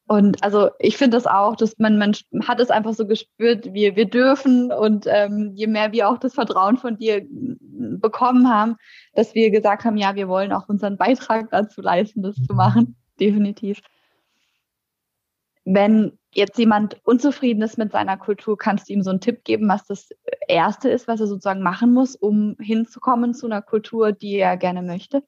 [0.07, 2.13] Und also ich finde das auch, dass man, man
[2.47, 6.33] hat es einfach so gespürt, wir, wir dürfen und ähm, je mehr wir auch das
[6.33, 8.75] Vertrauen von dir bekommen haben,
[9.13, 12.95] dass wir gesagt haben, ja, wir wollen auch unseren Beitrag dazu leisten, das zu machen.
[13.19, 13.81] Definitiv.
[15.63, 19.67] Wenn jetzt jemand unzufrieden ist mit seiner Kultur, kannst du ihm so einen Tipp geben,
[19.67, 20.09] was das
[20.47, 24.81] Erste ist, was er sozusagen machen muss, um hinzukommen zu einer Kultur, die er gerne
[24.81, 25.23] möchte?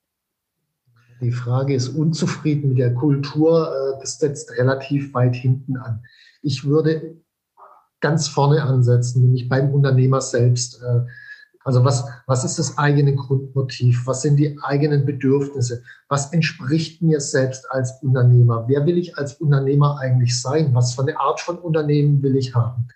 [1.22, 6.04] Die Frage ist unzufrieden mit der Kultur, äh, das setzt relativ weit hinten an.
[6.42, 7.18] Ich würde
[8.00, 10.82] ganz vorne ansetzen, nämlich beim Unternehmer selbst.
[11.64, 14.08] Also was, was ist das eigene Grundmotiv?
[14.08, 15.84] Was sind die eigenen Bedürfnisse?
[16.08, 18.66] Was entspricht mir selbst als Unternehmer?
[18.68, 20.74] Wer will ich als Unternehmer eigentlich sein?
[20.74, 22.88] Was für eine Art von Unternehmen will ich haben?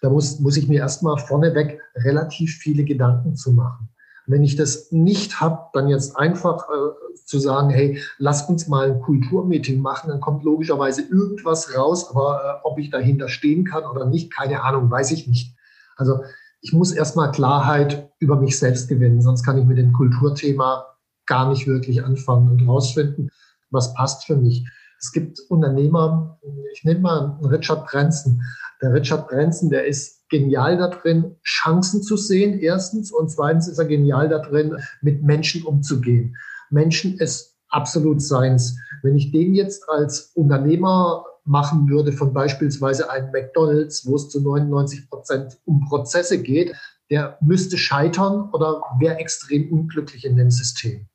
[0.00, 3.88] Da muss, muss ich mir erstmal vorneweg relativ viele Gedanken zu machen.
[4.26, 8.90] Wenn ich das nicht habe, dann jetzt einfach äh, zu sagen, hey, lass uns mal
[8.90, 13.84] ein Kulturmeeting machen, dann kommt logischerweise irgendwas raus, aber äh, ob ich dahinter stehen kann
[13.84, 15.54] oder nicht, keine Ahnung, weiß ich nicht.
[15.96, 16.20] Also
[16.64, 20.86] ich muss erstmal Klarheit über mich selbst gewinnen, sonst kann ich mit dem Kulturthema
[21.26, 23.30] gar nicht wirklich anfangen und rausfinden,
[23.70, 24.66] was passt für mich.
[24.98, 26.40] Es gibt Unternehmer,
[26.72, 28.40] ich nehme mal Richard Branson.
[28.80, 33.12] Der Richard Branson, der ist genial da drin, Chancen zu sehen, erstens.
[33.12, 36.34] Und zweitens ist er genial da drin, mit Menschen umzugehen.
[36.70, 38.74] Menschen ist absolut seins.
[39.02, 44.40] Wenn ich den jetzt als Unternehmer machen würde von beispielsweise einem McDonald's, wo es zu
[44.40, 46.74] 99 Prozent um Prozesse geht,
[47.10, 51.06] der müsste scheitern oder wäre extrem unglücklich in dem System.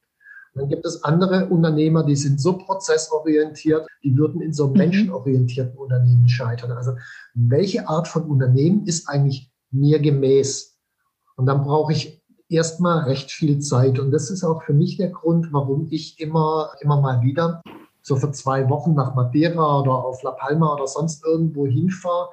[0.54, 4.74] Und dann gibt es andere Unternehmer, die sind so prozessorientiert, die würden in so einem
[4.74, 4.78] mhm.
[4.80, 6.72] menschenorientierten Unternehmen scheitern.
[6.72, 6.94] Also
[7.34, 10.78] welche Art von Unternehmen ist eigentlich mir gemäß?
[11.38, 14.00] Und dann brauche ich erstmal recht viel Zeit.
[14.00, 17.62] Und das ist auch für mich der Grund, warum ich immer, immer mal wieder
[18.10, 22.30] so für zwei Wochen nach Madeira oder auf La Palma oder sonst irgendwo hinfahre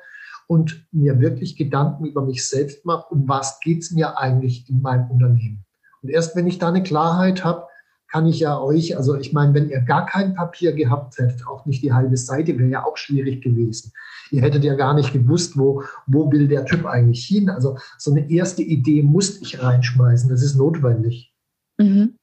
[0.46, 4.80] und mir wirklich Gedanken über mich selbst mache, um was geht es mir eigentlich in
[4.80, 5.64] meinem Unternehmen.
[6.02, 7.66] Und erst wenn ich da eine Klarheit habe,
[8.10, 11.66] kann ich ja euch, also ich meine, wenn ihr gar kein Papier gehabt hättet, auch
[11.66, 13.92] nicht die halbe Seite, wäre ja auch schwierig gewesen.
[14.30, 17.50] Ihr hättet ja gar nicht gewusst, wo, wo will der Typ eigentlich hin.
[17.50, 21.34] Also so eine erste Idee musste ich reinschmeißen, das ist notwendig.
[21.76, 22.16] Mhm.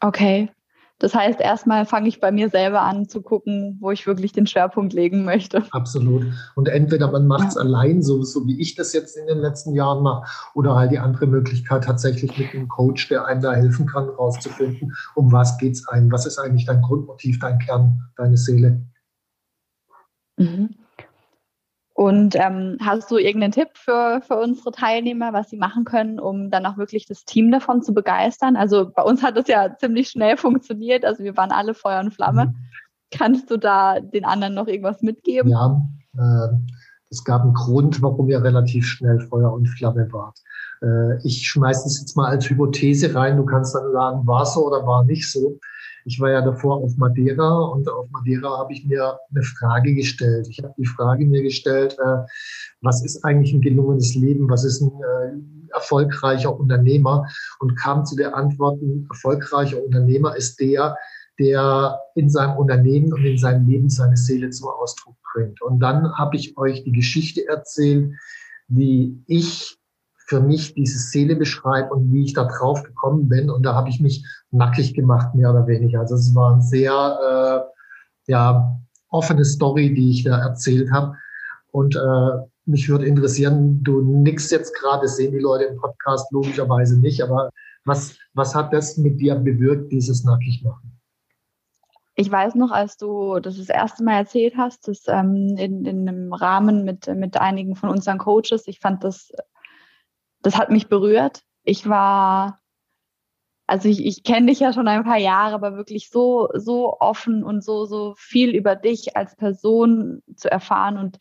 [0.00, 0.48] Okay,
[1.02, 4.46] das heißt, erstmal fange ich bei mir selber an zu gucken, wo ich wirklich den
[4.46, 5.64] Schwerpunkt legen möchte.
[5.72, 6.26] Absolut.
[6.54, 7.62] Und entweder man macht es ja.
[7.62, 11.00] allein, so, so wie ich das jetzt in den letzten Jahren mache, oder halt die
[11.00, 15.72] andere Möglichkeit tatsächlich mit einem Coach, der einem da helfen kann, rauszufinden, um was geht
[15.72, 18.86] es einem, was ist eigentlich dein Grundmotiv, dein Kern, deine Seele.
[20.36, 20.76] Mhm.
[22.02, 26.50] Und ähm, hast du irgendeinen Tipp für, für unsere Teilnehmer, was sie machen können, um
[26.50, 28.56] dann auch wirklich das Team davon zu begeistern?
[28.56, 31.04] Also bei uns hat das ja ziemlich schnell funktioniert.
[31.04, 32.46] Also wir waren alle Feuer und Flamme.
[32.46, 32.54] Mhm.
[33.12, 35.48] Kannst du da den anderen noch irgendwas mitgeben?
[35.48, 35.80] Ja,
[36.18, 36.48] äh,
[37.08, 40.36] es gab einen Grund, warum ihr relativ schnell Feuer und Flamme wart.
[40.82, 43.36] Äh, ich schmeiße das jetzt mal als Hypothese rein.
[43.36, 45.60] Du kannst dann sagen, war so oder war nicht so.
[46.04, 50.46] Ich war ja davor auf Madeira und auf Madeira habe ich mir eine Frage gestellt.
[50.50, 52.18] Ich habe die Frage mir gestellt, äh,
[52.80, 54.48] was ist eigentlich ein gelungenes Leben?
[54.50, 57.26] Was ist ein äh, erfolgreicher Unternehmer?
[57.60, 60.96] Und kam zu der Antwort, ein erfolgreicher Unternehmer ist der,
[61.38, 65.62] der in seinem Unternehmen und in seinem Leben seine Seele zum Ausdruck bringt.
[65.62, 68.12] Und dann habe ich euch die Geschichte erzählt,
[68.68, 69.78] wie ich
[70.32, 73.50] für mich diese Seele beschreibe und wie ich da drauf gekommen bin.
[73.50, 76.00] Und da habe ich mich nackig gemacht, mehr oder weniger.
[76.00, 76.90] Also es war eine sehr
[78.26, 81.14] äh, ja, offene Story, die ich da erzählt habe.
[81.70, 86.98] Und äh, mich würde interessieren, du nix jetzt gerade, sehen die Leute im Podcast logischerweise
[86.98, 87.50] nicht, aber
[87.84, 90.98] was, was hat das mit dir bewirkt, dieses Nackigmachen?
[92.14, 96.08] Ich weiß noch, als du das das erste Mal erzählt hast, dass ähm, in, in
[96.08, 99.30] einem Rahmen mit, mit einigen von unseren Coaches, ich fand das
[100.42, 101.42] das hat mich berührt.
[101.64, 102.60] Ich war,
[103.66, 107.44] also ich, ich kenne dich ja schon ein paar Jahre, aber wirklich so, so offen
[107.44, 111.18] und so, so viel über dich als Person zu erfahren und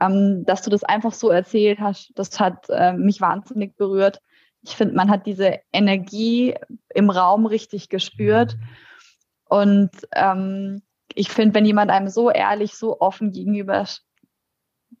[0.00, 4.20] ähm, dass du das einfach so erzählt hast, das hat äh, mich wahnsinnig berührt.
[4.62, 6.54] Ich finde, man hat diese Energie
[6.94, 8.56] im Raum richtig gespürt.
[9.48, 10.82] Und ähm,
[11.14, 13.86] ich finde, wenn jemand einem so ehrlich, so offen gegenüber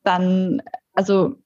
[0.02, 0.62] dann,
[0.94, 1.36] also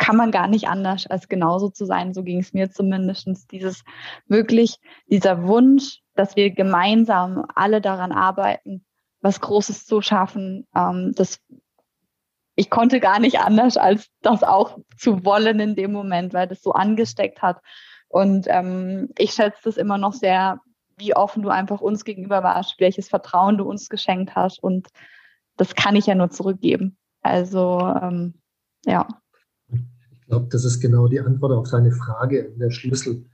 [0.00, 2.14] kann man gar nicht anders, als genauso zu sein.
[2.14, 3.28] So ging es mir zumindest.
[3.52, 3.84] Dieses
[4.26, 8.84] wirklich, dieser Wunsch, dass wir gemeinsam alle daran arbeiten,
[9.20, 11.40] was Großes zu schaffen, ähm, das
[12.56, 16.62] ich konnte gar nicht anders, als das auch zu wollen in dem Moment, weil das
[16.62, 17.60] so angesteckt hat.
[18.08, 20.60] Und ähm, ich schätze das immer noch sehr,
[20.96, 24.62] wie offen du einfach uns gegenüber warst, welches Vertrauen du uns geschenkt hast.
[24.62, 24.88] Und
[25.56, 26.98] das kann ich ja nur zurückgeben.
[27.22, 28.34] Also ähm,
[28.84, 29.06] ja
[30.30, 33.26] glaube, das ist genau die Antwort auf deine Frage, der Schlüssel.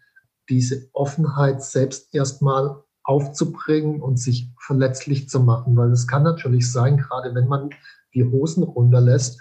[0.49, 6.97] Diese Offenheit selbst erstmal aufzubringen und sich verletzlich zu machen, weil es kann natürlich sein,
[6.97, 7.71] gerade wenn man
[8.15, 9.41] die Hosen runterlässt,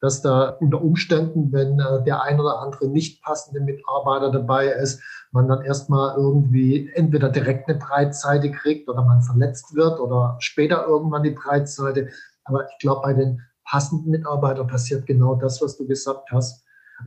[0.00, 5.00] dass da unter Umständen, wenn äh, der ein oder andere nicht passende Mitarbeiter dabei ist,
[5.30, 10.86] man dann erstmal irgendwie entweder direkt eine Breitseite kriegt oder man verletzt wird oder später
[10.86, 12.08] irgendwann die Breitseite.
[12.44, 16.63] Aber ich glaube, bei den passenden Mitarbeitern passiert genau das, was du gesagt hast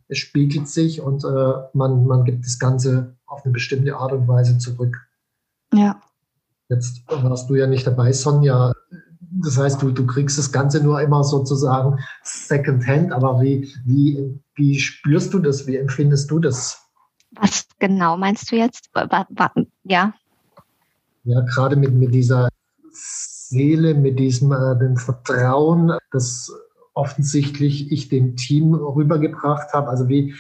[0.08, 4.28] es spiegelt sich und äh, man, man gibt das Ganze auf eine bestimmte Art und
[4.28, 4.98] Weise zurück.
[5.74, 6.00] Ja.
[6.70, 8.74] Jetzt warst du ja nicht dabei, Sonja.
[9.20, 14.80] Das heißt, du, du kriegst das Ganze nur immer sozusagen secondhand, aber wie, wie, wie
[14.80, 15.68] spürst du das?
[15.68, 16.82] Wie empfindest du das?
[17.32, 18.90] Was genau meinst du jetzt?
[19.84, 20.14] Ja.
[21.24, 22.48] Ja, gerade mit, mit dieser
[22.92, 26.52] Seele, mit diesem äh, dem Vertrauen, das
[26.98, 29.90] offensichtlich ich dem Team rübergebracht habe.
[29.90, 30.34] Also wie,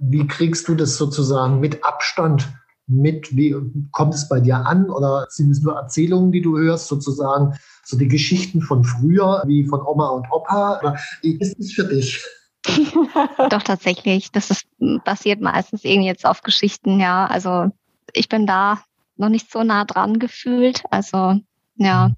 [0.00, 2.48] wie kriegst du das sozusagen mit Abstand
[2.86, 3.36] mit?
[3.36, 3.54] Wie
[3.92, 4.90] kommt es bei dir an?
[4.90, 9.66] Oder sind es nur Erzählungen, die du hörst, sozusagen so die Geschichten von früher, wie
[9.66, 10.80] von Oma und Opa?
[10.80, 12.24] Oder wie ist es für dich?
[13.50, 14.32] Doch, tatsächlich.
[14.32, 14.66] Das ist
[15.04, 17.26] basiert meistens irgendwie jetzt auf Geschichten, ja.
[17.26, 17.70] Also
[18.14, 18.80] ich bin da
[19.16, 20.82] noch nicht so nah dran gefühlt.
[20.90, 21.38] Also
[21.76, 22.10] ja.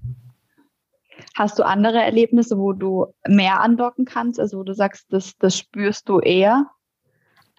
[1.35, 5.57] Hast du andere Erlebnisse, wo du mehr andocken kannst, also wo du sagst, das, das
[5.57, 6.67] spürst du eher?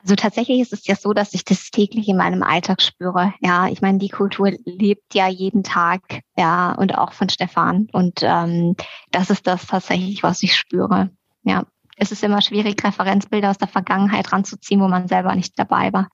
[0.02, 3.34] Also tatsächlich ist es ja so, dass ich das täglich in meinem Alltag spüre.
[3.40, 6.02] Ja, ich meine, die Kultur lebt ja jeden Tag,
[6.36, 7.86] ja, und auch von Stefan.
[7.92, 8.74] Und ähm,
[9.12, 11.10] das ist das tatsächlich, was ich spüre.
[11.44, 11.64] Ja,
[11.96, 16.08] es ist immer schwierig, Referenzbilder aus der Vergangenheit ranzuziehen, wo man selber nicht dabei war.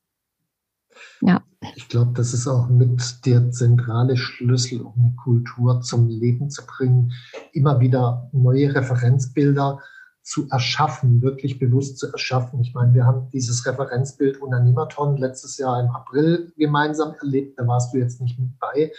[1.20, 1.42] Ja.
[1.74, 6.64] Ich glaube, das ist auch mit der zentrale Schlüssel, um die Kultur zum Leben zu
[6.64, 7.12] bringen.
[7.52, 9.80] Immer wieder neue Referenzbilder
[10.28, 12.60] zu erschaffen, wirklich bewusst zu erschaffen.
[12.60, 17.58] Ich meine, wir haben dieses Referenzbild Unternehmerton letztes Jahr im April gemeinsam erlebt.
[17.58, 18.92] Da warst du jetzt nicht mit bei.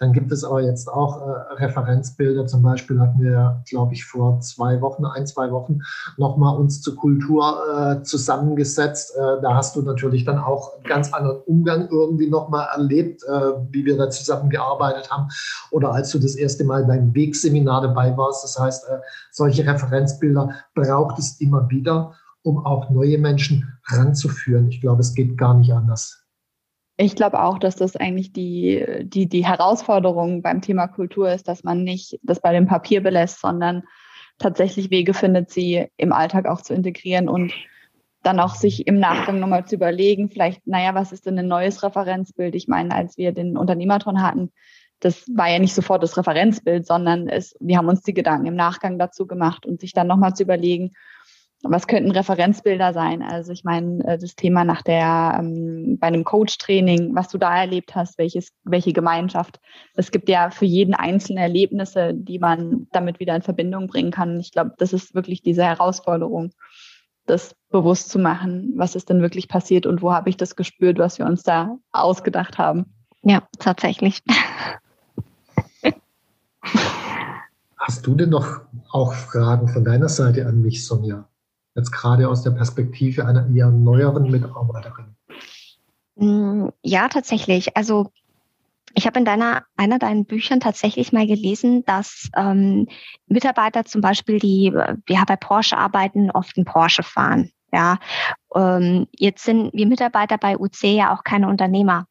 [0.00, 2.48] Dann gibt es aber jetzt auch äh, Referenzbilder.
[2.48, 5.78] Zum Beispiel hatten wir, glaube ich, vor zwei Wochen, ein, zwei Wochen
[6.16, 9.14] nochmal uns zur Kultur äh, zusammengesetzt.
[9.16, 13.52] Äh, da hast du natürlich dann auch einen ganz anderen Umgang irgendwie nochmal erlebt, äh,
[13.70, 15.28] wie wir da zusammengearbeitet haben.
[15.70, 18.42] Oder als du das erste Mal beim Wegseminar dabei warst.
[18.42, 18.98] Das heißt, äh,
[19.30, 24.68] solche Referenzbilder braucht es immer wieder, um auch neue Menschen ranzuführen.
[24.68, 26.24] Ich glaube, es geht gar nicht anders.
[26.96, 31.64] Ich glaube auch, dass das eigentlich die, die, die Herausforderung beim Thema Kultur ist, dass
[31.64, 33.82] man nicht das bei dem Papier belässt, sondern
[34.38, 37.52] tatsächlich Wege findet, sie im Alltag auch zu integrieren und
[38.22, 41.82] dann auch sich im Nachgang nochmal zu überlegen, vielleicht, naja, was ist denn ein neues
[41.82, 42.54] Referenzbild?
[42.54, 44.50] Ich meine, als wir den Unternehmerton hatten,
[45.04, 48.54] das war ja nicht sofort das Referenzbild, sondern es, wir haben uns die Gedanken im
[48.54, 50.92] Nachgang dazu gemacht und sich dann nochmal zu überlegen,
[51.62, 53.22] was könnten Referenzbilder sein?
[53.22, 57.54] Also ich meine, äh, das Thema nach der, ähm, bei einem Coach-Training, was du da
[57.54, 59.60] erlebt hast, welches, welche Gemeinschaft.
[59.94, 64.40] Es gibt ja für jeden einzelne Erlebnisse, die man damit wieder in Verbindung bringen kann.
[64.40, 66.50] Ich glaube, das ist wirklich diese Herausforderung,
[67.26, 70.98] das bewusst zu machen, was ist denn wirklich passiert und wo habe ich das gespürt,
[70.98, 72.94] was wir uns da ausgedacht haben.
[73.22, 74.22] Ja, tatsächlich.
[77.76, 81.28] Hast du denn noch auch Fragen von deiner Seite an mich, Sonja?
[81.74, 85.16] Jetzt gerade aus der Perspektive einer eher neueren Mitarbeiterin.
[86.16, 87.76] Mm, ja, tatsächlich.
[87.76, 88.10] Also
[88.94, 92.86] ich habe in deiner, einer deiner Büchern tatsächlich mal gelesen, dass ähm,
[93.26, 94.72] Mitarbeiter zum Beispiel, die
[95.08, 97.50] ja, bei Porsche arbeiten, oft einen Porsche fahren.
[97.72, 97.98] Ja,
[98.54, 102.06] ähm, jetzt sind wir Mitarbeiter bei UC ja auch keine Unternehmer.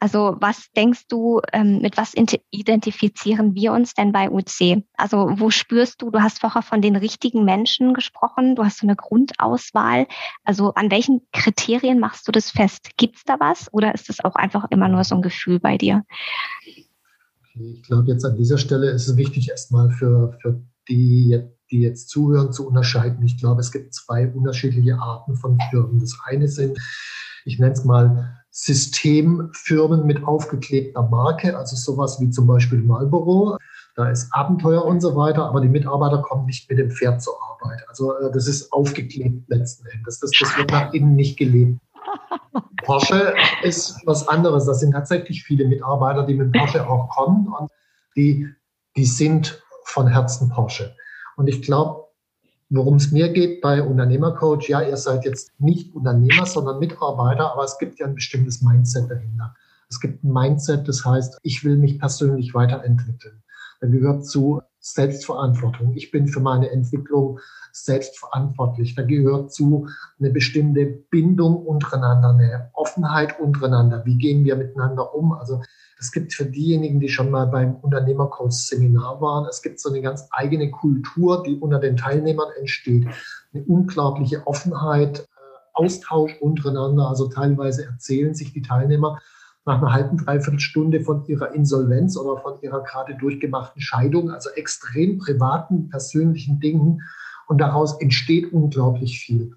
[0.00, 2.14] Also was denkst du, ähm, mit was
[2.50, 4.84] identifizieren wir uns denn bei UC?
[4.96, 8.86] Also wo spürst du, du hast vorher von den richtigen Menschen gesprochen, du hast so
[8.86, 10.06] eine Grundauswahl.
[10.44, 12.90] Also an welchen Kriterien machst du das fest?
[12.96, 15.76] Gibt es da was oder ist es auch einfach immer nur so ein Gefühl bei
[15.76, 16.04] dir?
[17.54, 22.08] Ich glaube, jetzt an dieser Stelle ist es wichtig, erstmal für, für die, die jetzt
[22.08, 23.24] zuhören, zu unterscheiden.
[23.24, 25.98] Ich glaube, es gibt zwei unterschiedliche Arten von Firmen.
[25.98, 26.78] Das eine sind,
[27.48, 33.56] ich nenne es mal Systemfirmen mit aufgeklebter Marke, also sowas wie zum Beispiel Marlboro.
[33.94, 37.34] Da ist Abenteuer und so weiter, aber die Mitarbeiter kommen nicht mit dem Pferd zur
[37.42, 37.82] Arbeit.
[37.88, 40.20] Also äh, das ist aufgeklebt letzten Endes.
[40.20, 41.80] Das, das wird nach innen nicht gelebt.
[42.84, 44.66] Porsche ist was anderes.
[44.66, 47.70] Das sind tatsächlich viele Mitarbeiter, die mit Porsche auch kommen und
[48.14, 48.46] die,
[48.96, 50.94] die sind von Herzen Porsche.
[51.36, 52.07] Und ich glaube,
[52.70, 57.64] Worum es mir geht bei Unternehmercoach, ja, ihr seid jetzt nicht Unternehmer, sondern Mitarbeiter, aber
[57.64, 59.54] es gibt ja ein bestimmtes Mindset dahinter.
[59.88, 63.42] Es gibt ein Mindset, das heißt, ich will mich persönlich weiterentwickeln.
[63.80, 65.94] Da gehört zu Selbstverantwortung.
[65.94, 67.40] Ich bin für meine Entwicklung
[67.72, 68.94] selbstverantwortlich.
[68.94, 69.88] Da gehört zu
[70.18, 74.04] eine bestimmte Bindung untereinander, eine Offenheit untereinander.
[74.04, 75.32] Wie gehen wir miteinander um?
[75.32, 75.60] Also
[75.98, 80.28] es gibt für diejenigen, die schon mal beim Unternehmercoach-Seminar waren, es gibt so eine ganz
[80.30, 83.06] eigene Kultur, die unter den Teilnehmern entsteht.
[83.52, 85.24] Eine unglaubliche Offenheit, äh,
[85.74, 87.08] Austausch untereinander.
[87.08, 89.18] Also teilweise erzählen sich die Teilnehmer
[89.68, 94.50] nach einer halben, dreiviertel Stunde von ihrer Insolvenz oder von ihrer gerade durchgemachten Scheidung, also
[94.50, 97.02] extrem privaten, persönlichen Dingen.
[97.46, 99.54] Und daraus entsteht unglaublich viel.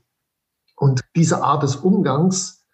[0.76, 2.66] Und diese Art des Umgangs,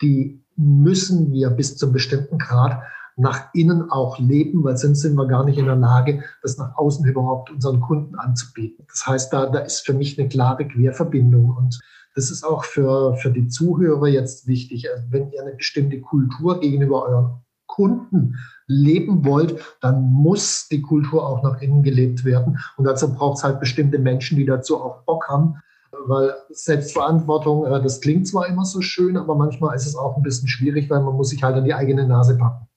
[0.00, 2.80] die müssen wir bis zum bestimmten Grad
[3.16, 6.76] nach innen auch leben, weil sonst sind wir gar nicht in der Lage, das nach
[6.76, 8.84] außen überhaupt unseren Kunden anzubieten.
[8.88, 11.80] Das heißt, da, da ist für mich eine klare Querverbindung und
[12.14, 14.88] das ist auch für, für die Zuhörer jetzt wichtig.
[14.90, 21.26] Also wenn ihr eine bestimmte Kultur gegenüber euren Kunden leben wollt, dann muss die Kultur
[21.26, 22.58] auch nach innen gelebt werden.
[22.76, 25.60] Und dazu braucht es halt bestimmte Menschen, die dazu auch Bock haben.
[26.06, 30.22] Weil Selbstverantwortung, äh, das klingt zwar immer so schön, aber manchmal ist es auch ein
[30.22, 32.68] bisschen schwierig, weil man muss sich halt an die eigene Nase packen.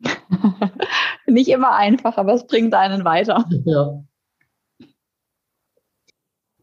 [1.26, 3.44] Nicht immer einfach, aber es bringt einen weiter.
[3.64, 4.02] Ja.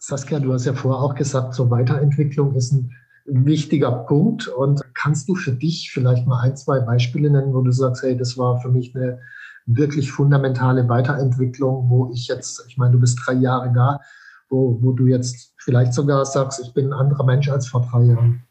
[0.07, 2.91] Saskia, du hast ja vorher auch gesagt, so Weiterentwicklung ist ein
[3.25, 4.47] wichtiger Punkt.
[4.47, 8.15] Und kannst du für dich vielleicht mal ein, zwei Beispiele nennen, wo du sagst, hey,
[8.15, 9.19] das war für mich eine
[9.65, 13.99] wirklich fundamentale Weiterentwicklung, wo ich jetzt, ich meine, du bist drei Jahre da,
[14.47, 18.03] wo, wo du jetzt vielleicht sogar sagst, ich bin ein anderer Mensch als vor drei
[18.03, 18.43] Jahren?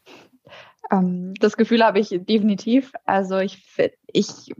[0.91, 2.91] Ähm, das Gefühl habe ich definitiv.
[3.05, 3.65] Also ich,
[4.07, 4.53] ich,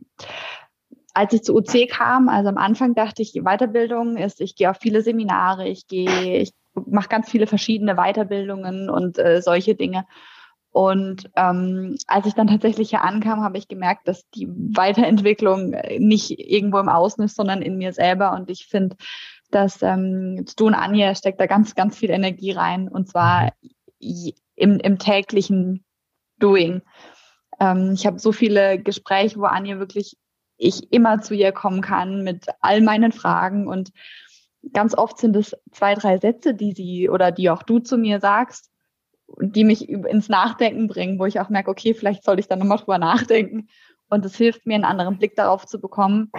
[1.16, 4.78] als ich zu UC kam, also am Anfang dachte ich, Weiterbildung ist, ich gehe auf
[4.82, 10.06] viele Seminare, ich gehe, ich mache ganz viele verschiedene Weiterbildungen und äh, solche Dinge.
[10.72, 16.00] Und ähm, als ich dann tatsächlich hier ankam, habe ich gemerkt, dass die Weiterentwicklung äh,
[16.00, 18.34] nicht irgendwo im Außen ist, sondern in mir selber.
[18.34, 18.98] Und ich finde,
[19.52, 22.90] dass ähm, du und Anja steckt da ganz, ganz viel Energie rein.
[22.90, 23.54] Und zwar
[24.00, 25.86] im, im täglichen
[26.40, 26.82] Doing.
[27.62, 30.18] Ähm, ich habe so viele Gespräche, wo Anja wirklich
[30.58, 33.92] ich immer zu ihr kommen kann mit all meinen Fragen und
[34.74, 38.20] ganz oft sind es zwei, drei Sätze, die sie oder die auch du zu mir
[38.20, 38.72] sagst,
[39.40, 42.78] die mich ins Nachdenken bringen, wo ich auch merke, okay, vielleicht soll ich da nochmal
[42.78, 43.68] drüber nachdenken.
[44.10, 46.32] Und es hilft mir, einen anderen Blick darauf zu bekommen.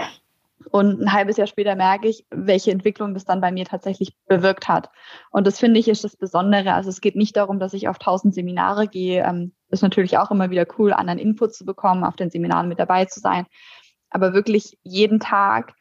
[0.71, 4.69] Und ein halbes Jahr später merke ich, welche Entwicklung das dann bei mir tatsächlich bewirkt
[4.69, 4.91] hat.
[5.31, 6.75] Und das finde ich ist das Besondere.
[6.75, 9.25] Also es geht nicht darum, dass ich auf tausend Seminare gehe.
[9.25, 12.79] Ähm, ist natürlich auch immer wieder cool, anderen Input zu bekommen, auf den Seminaren mit
[12.79, 13.47] dabei zu sein.
[14.11, 15.75] Aber wirklich jeden Tag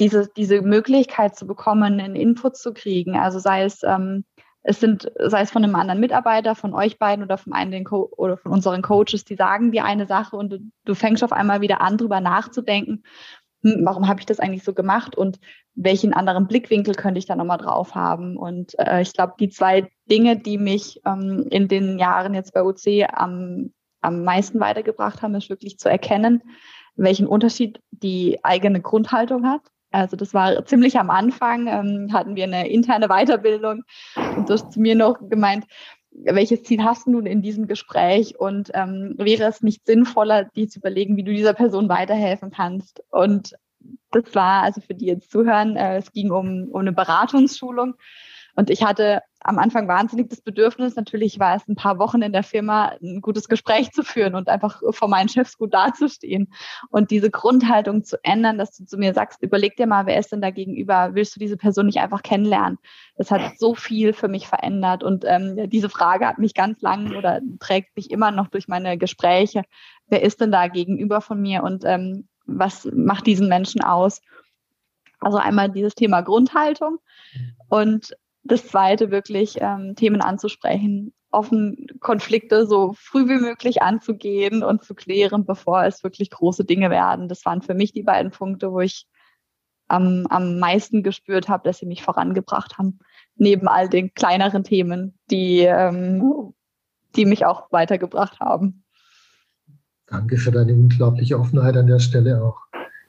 [0.00, 3.16] diese, diese Möglichkeit zu bekommen, einen Input zu kriegen.
[3.16, 4.24] Also sei es, ähm,
[4.62, 7.84] es sind, sei es von einem anderen Mitarbeiter, von euch beiden oder von einem den
[7.84, 11.32] Co oder von unseren Coaches, die sagen dir eine Sache und du, du fängst auf
[11.32, 13.04] einmal wieder an, drüber nachzudenken.
[13.62, 15.38] hm, warum habe ich das eigentlich so gemacht und
[15.74, 18.36] welchen anderen Blickwinkel könnte ich da nochmal drauf haben.
[18.36, 22.62] Und äh, ich glaube, die zwei Dinge, die mich ähm, in den Jahren jetzt bei
[22.62, 26.42] OC am, am meisten weitergebracht haben, ist wirklich zu erkennen,
[26.96, 29.62] welchen Unterschied die eigene Grundhaltung hat.
[29.90, 33.82] Also das war ziemlich am Anfang, ähm, hatten wir eine interne Weiterbildung
[34.36, 35.64] und du hast zu mir noch gemeint,
[36.12, 40.68] welches Ziel hast du nun in diesem Gespräch und ähm, wäre es nicht sinnvoller, dir
[40.68, 43.02] zu überlegen, wie du dieser Person weiterhelfen kannst?
[43.10, 43.54] Und
[44.10, 47.94] das war also für die jetzt zuhören, äh, es ging um, um eine Beratungsschulung
[48.56, 52.32] und ich hatte am Anfang wahnsinnig das Bedürfnis, natürlich war es ein paar Wochen in
[52.32, 56.52] der Firma, ein gutes Gespräch zu führen und einfach vor meinen Chefs gut dazustehen
[56.90, 60.30] und diese Grundhaltung zu ändern, dass du zu mir sagst, überleg dir mal, wer ist
[60.32, 61.14] denn da gegenüber?
[61.14, 62.78] Willst du diese Person nicht einfach kennenlernen?
[63.16, 67.16] Das hat so viel für mich verändert und ähm, diese Frage hat mich ganz lang
[67.16, 69.62] oder trägt mich immer noch durch meine Gespräche.
[70.06, 74.20] Wer ist denn da gegenüber von mir und ähm, was macht diesen Menschen aus?
[75.20, 76.98] Also einmal dieses Thema Grundhaltung
[77.68, 84.82] und das zweite wirklich ähm, Themen anzusprechen, offen Konflikte so früh wie möglich anzugehen und
[84.82, 87.28] zu klären, bevor es wirklich große Dinge werden.
[87.28, 89.06] Das waren für mich die beiden Punkte, wo ich
[89.88, 93.00] am, am meisten gespürt habe, dass sie mich vorangebracht haben,
[93.36, 96.54] neben all den kleineren Themen, die, ähm,
[97.16, 98.84] die mich auch weitergebracht haben.
[100.06, 102.58] Danke für deine unglaubliche Offenheit an der Stelle auch.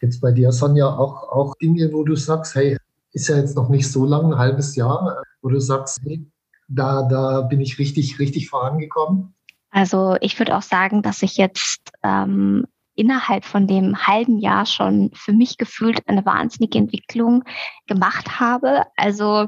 [0.01, 2.77] Jetzt bei dir, Sonja, auch, auch Dinge, wo du sagst, hey,
[3.13, 6.25] ist ja jetzt noch nicht so lang, ein halbes Jahr, wo du sagst, hey,
[6.67, 9.33] da, da bin ich richtig, richtig vorangekommen?
[9.71, 15.11] Also ich würde auch sagen, dass ich jetzt ähm, innerhalb von dem halben Jahr schon
[15.13, 17.43] für mich gefühlt eine wahnsinnige Entwicklung
[17.87, 18.83] gemacht habe.
[18.97, 19.47] Also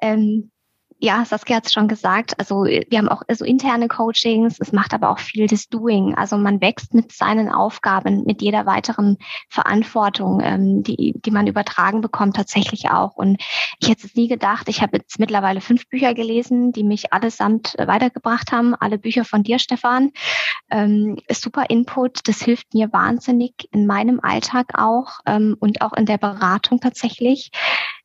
[0.00, 0.50] ähm,
[1.00, 2.38] ja, Saskia hat es schon gesagt.
[2.40, 4.56] Also wir haben auch so interne Coachings.
[4.58, 6.16] Es macht aber auch viel das Doing.
[6.16, 9.16] Also man wächst mit seinen Aufgaben, mit jeder weiteren
[9.48, 13.14] Verantwortung, ähm, die, die man übertragen bekommt, tatsächlich auch.
[13.14, 13.40] Und
[13.80, 14.68] ich hätte es nie gedacht.
[14.68, 18.74] Ich habe jetzt mittlerweile fünf Bücher gelesen, die mich allesamt weitergebracht haben.
[18.74, 20.10] Alle Bücher von dir, Stefan.
[20.68, 22.26] Ähm, super Input.
[22.26, 27.52] Das hilft mir wahnsinnig in meinem Alltag auch ähm, und auch in der Beratung tatsächlich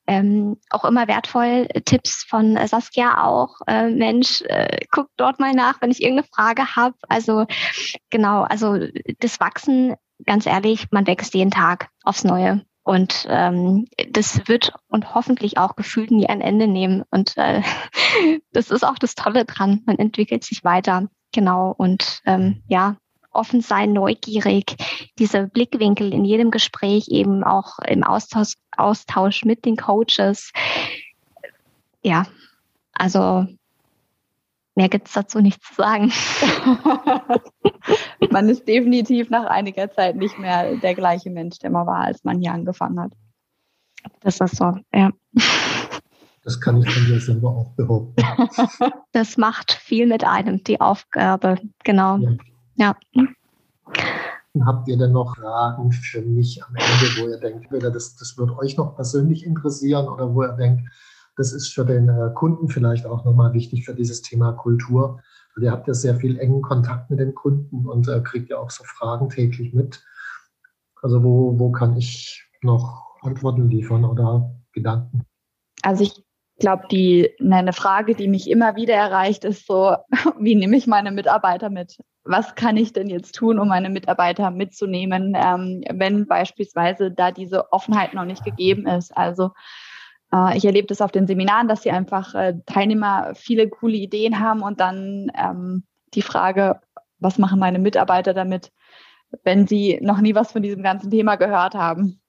[0.07, 1.67] ähm, auch immer wertvoll.
[1.69, 3.57] Äh, Tipps von äh, Saskia auch.
[3.67, 6.95] Äh, Mensch, äh, guck dort mal nach, wenn ich irgendeine Frage habe.
[7.07, 7.45] Also
[8.09, 8.77] genau, also
[9.19, 9.95] das Wachsen,
[10.25, 12.65] ganz ehrlich, man wächst jeden Tag aufs Neue.
[12.85, 17.03] Und ähm, das wird und hoffentlich auch gefühlt nie ein Ende nehmen.
[17.09, 17.61] Und äh,
[18.51, 19.81] das ist auch das Tolle dran.
[19.85, 21.07] Man entwickelt sich weiter.
[21.31, 21.73] Genau.
[21.77, 22.97] Und ähm, ja,
[23.33, 24.75] offen sein, neugierig,
[25.19, 30.51] diese Blickwinkel in jedem Gespräch eben auch im Austausch, Austausch mit den Coaches.
[32.01, 32.25] Ja,
[32.93, 33.45] also
[34.75, 36.11] mehr gibt es dazu nicht zu sagen.
[38.31, 42.23] man ist definitiv nach einiger Zeit nicht mehr der gleiche Mensch, der man war, als
[42.23, 43.13] man hier angefangen hat.
[44.21, 45.11] Das ist so, ja.
[46.43, 48.21] Das kann ich von dir selber auch behaupten.
[49.13, 52.17] Das macht viel mit einem, die Aufgabe, genau.
[52.17, 52.31] Ja.
[52.75, 52.97] Ja.
[54.65, 58.37] Habt ihr denn noch Fragen für mich am Ende, wo ihr denkt, entweder das, das
[58.37, 60.89] wird euch noch persönlich interessieren oder wo ihr denkt,
[61.35, 65.19] das ist für den äh, Kunden vielleicht auch nochmal wichtig für dieses Thema Kultur.
[65.55, 68.57] Weil ihr habt ja sehr viel engen Kontakt mit den Kunden und äh, kriegt ja
[68.57, 70.03] auch so Fragen täglich mit.
[71.01, 75.25] Also wo, wo kann ich noch Antworten liefern oder Gedanken?
[75.81, 76.23] Also ich
[76.63, 79.97] glaube, die eine Frage, die mich immer wieder erreicht, ist so,
[80.39, 81.97] wie nehme ich meine Mitarbeiter mit?
[82.23, 87.73] Was kann ich denn jetzt tun, um meine Mitarbeiter mitzunehmen, ähm, wenn beispielsweise da diese
[87.73, 89.15] Offenheit noch nicht gegeben ist?
[89.15, 89.51] Also
[90.33, 94.39] äh, ich erlebe das auf den Seminaren, dass sie einfach äh, Teilnehmer viele coole Ideen
[94.39, 95.83] haben und dann ähm,
[96.13, 96.79] die Frage,
[97.19, 98.71] was machen meine Mitarbeiter damit,
[99.43, 102.21] wenn sie noch nie was von diesem ganzen Thema gehört haben?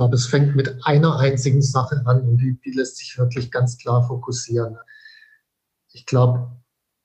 [0.00, 3.76] Glaube, es fängt mit einer einzigen Sache an und die, die lässt sich wirklich ganz
[3.76, 4.78] klar fokussieren.
[5.92, 6.50] Ich glaube,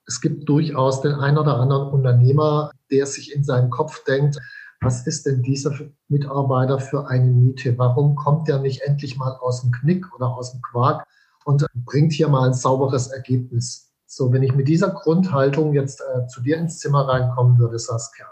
[0.06, 4.38] es gibt durchaus den einen oder anderen Unternehmer, der sich in seinem Kopf denkt,
[4.80, 5.78] was ist denn dieser
[6.08, 7.76] Mitarbeiter für eine Miete?
[7.76, 11.06] Warum kommt der nicht endlich mal aus dem Knick oder aus dem Quark
[11.44, 13.92] und bringt hier mal ein sauberes Ergebnis?
[14.06, 18.24] So, wenn ich mit dieser Grundhaltung jetzt äh, zu dir ins Zimmer reinkommen würde, Saskia,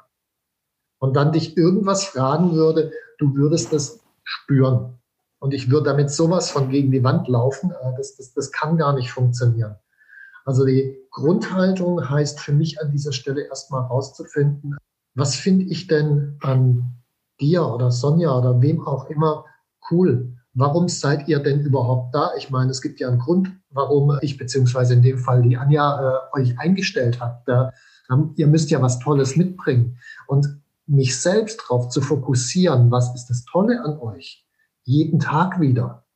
[1.00, 4.98] und dann dich irgendwas fragen würde, du würdest das spüren.
[5.38, 7.70] Und ich würde damit sowas von gegen die Wand laufen.
[7.70, 9.76] Äh, das, das, das kann gar nicht funktionieren.
[10.44, 14.76] Also die Grundhaltung heißt für mich an dieser Stelle erstmal herauszufinden,
[15.14, 16.96] was finde ich denn an
[17.40, 19.44] dir oder Sonja oder wem auch immer
[19.90, 20.34] cool?
[20.54, 22.32] Warum seid ihr denn überhaupt da?
[22.36, 26.28] Ich meine, es gibt ja einen Grund, warum ich beziehungsweise in dem Fall die Anja
[26.34, 27.42] äh, euch eingestellt hat.
[27.46, 27.72] Da,
[28.36, 29.98] ihr müsst ja was Tolles mitbringen.
[30.26, 34.47] Und mich selbst darauf zu fokussieren, was ist das Tolle an euch,
[34.82, 36.07] jeden Tag wieder.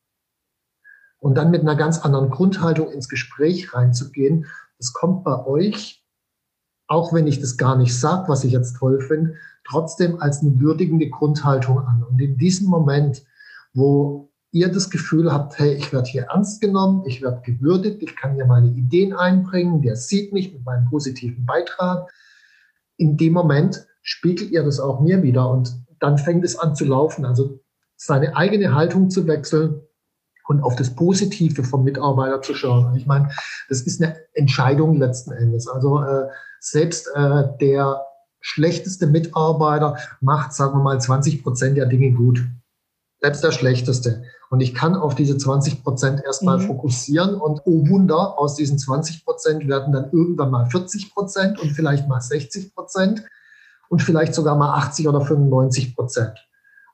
[1.19, 4.47] Und dann mit einer ganz anderen Grundhaltung ins Gespräch reinzugehen,
[4.79, 6.05] das kommt bei euch,
[6.87, 10.59] auch wenn ich das gar nicht sage, was ich jetzt toll finde, trotzdem als eine
[10.61, 12.03] würdigende Grundhaltung an.
[12.03, 13.25] Und in diesem Moment,
[13.75, 18.17] wo ihr das Gefühl habt, hey, ich werde hier ernst genommen, ich werde gewürdigt, ich
[18.17, 22.11] kann hier meine Ideen einbringen, der sieht mich mit meinem positiven Beitrag.
[22.97, 26.87] In dem Moment spiegelt ihr das auch mir wieder und dann fängt es an zu
[26.87, 27.27] laufen.
[27.27, 27.61] Also
[27.97, 29.83] seine eigene Haltung zu wechseln
[30.47, 32.97] und auf das Positive vom Mitarbeiter zu schauen.
[32.97, 33.29] Ich meine,
[33.69, 35.69] das ist eine Entscheidung letzten Endes.
[35.69, 36.29] Also äh,
[36.59, 38.03] selbst äh, der
[38.41, 42.41] schlechteste Mitarbeiter macht, sagen wir mal, 20 Prozent der Dinge gut.
[43.21, 44.23] Selbst der schlechteste.
[44.49, 46.63] Und ich kann auf diese 20 Prozent erstmal mhm.
[46.63, 51.73] fokussieren und oh Wunder, aus diesen 20 Prozent werden dann irgendwann mal 40 Prozent und
[51.73, 53.25] vielleicht mal 60 Prozent
[53.89, 56.39] und vielleicht sogar mal 80 oder 95 Prozent.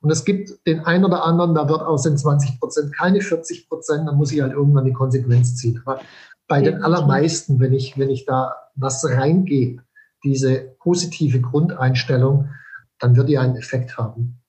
[0.01, 3.68] Und es gibt den einen oder anderen, da wird aus den 20 Prozent keine 40
[3.68, 5.80] Prozent, dann muss ich halt irgendwann die Konsequenz ziehen.
[5.84, 6.01] Aber
[6.47, 9.82] bei den allermeisten, wenn ich, wenn ich da was reingebe,
[10.22, 12.51] diese positive Grundeinstellung,
[12.99, 14.40] dann wird die einen Effekt haben.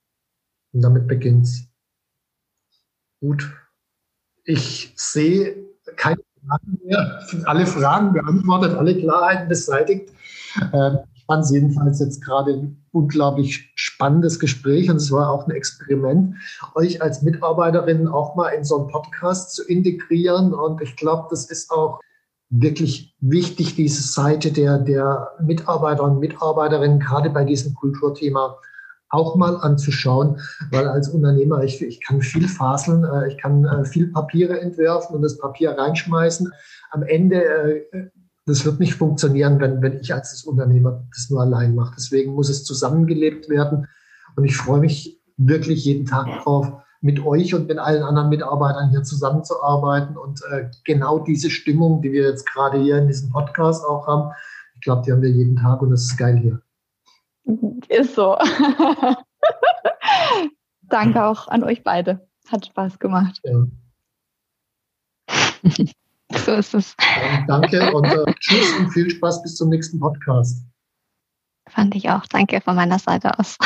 [0.74, 1.68] Und damit beginnt's.
[3.22, 3.50] Gut.
[4.43, 5.56] Ich sehe
[5.96, 7.24] keine Fragen mehr.
[7.46, 10.12] Alle Fragen beantwortet, alle Klarheiten beseitigt.
[10.74, 15.52] Ähm, fand es jedenfalls jetzt gerade ein unglaublich spannendes Gespräch und es war auch ein
[15.52, 16.36] Experiment,
[16.76, 20.54] euch als Mitarbeiterin auch mal in so einen Podcast zu integrieren.
[20.54, 22.00] Und ich glaube, das ist auch
[22.50, 28.58] wirklich wichtig, diese Seite der, der Mitarbeiter und Mitarbeiterinnen, gerade bei diesem Kulturthema
[29.10, 30.40] auch mal anzuschauen,
[30.72, 35.16] weil als Unternehmer, ich, ich kann viel faseln, äh, ich kann äh, viel Papiere entwerfen
[35.16, 36.52] und das Papier reinschmeißen.
[36.92, 38.10] Am Ende äh,
[38.46, 41.96] das wird nicht funktionieren, wenn, wenn ich als Unternehmer das nur allein mache.
[41.98, 43.88] Deswegen muss es zusammengelebt werden.
[44.36, 46.72] Und ich freue mich wirklich jeden Tag darauf,
[47.02, 50.18] mit euch und mit allen anderen Mitarbeitern hier zusammenzuarbeiten.
[50.18, 54.32] Und äh, genau diese Stimmung, die wir jetzt gerade hier in diesem Podcast auch haben,
[54.76, 56.62] ich glaube, die haben wir jeden Tag und das ist geil hier.
[57.89, 58.38] Ist so.
[60.82, 62.28] Danke auch an euch beide.
[62.48, 63.39] Hat Spaß gemacht.
[63.43, 63.66] Ja.
[66.32, 66.96] So ist es.
[67.48, 70.64] Danke und äh, tschüss und viel Spaß bis zum nächsten Podcast.
[71.70, 72.26] Fand ich auch.
[72.28, 73.58] Danke von meiner Seite aus.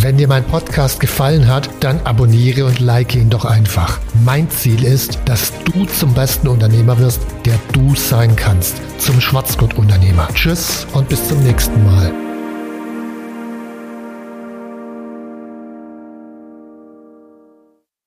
[0.00, 3.98] Wenn dir mein Podcast gefallen hat, dann abonniere und like ihn doch einfach.
[4.24, 8.76] Mein Ziel ist, dass du zum besten Unternehmer wirst, der du sein kannst.
[8.98, 10.28] Zum Schwarzgurt-Unternehmer.
[10.34, 12.27] Tschüss und bis zum nächsten Mal.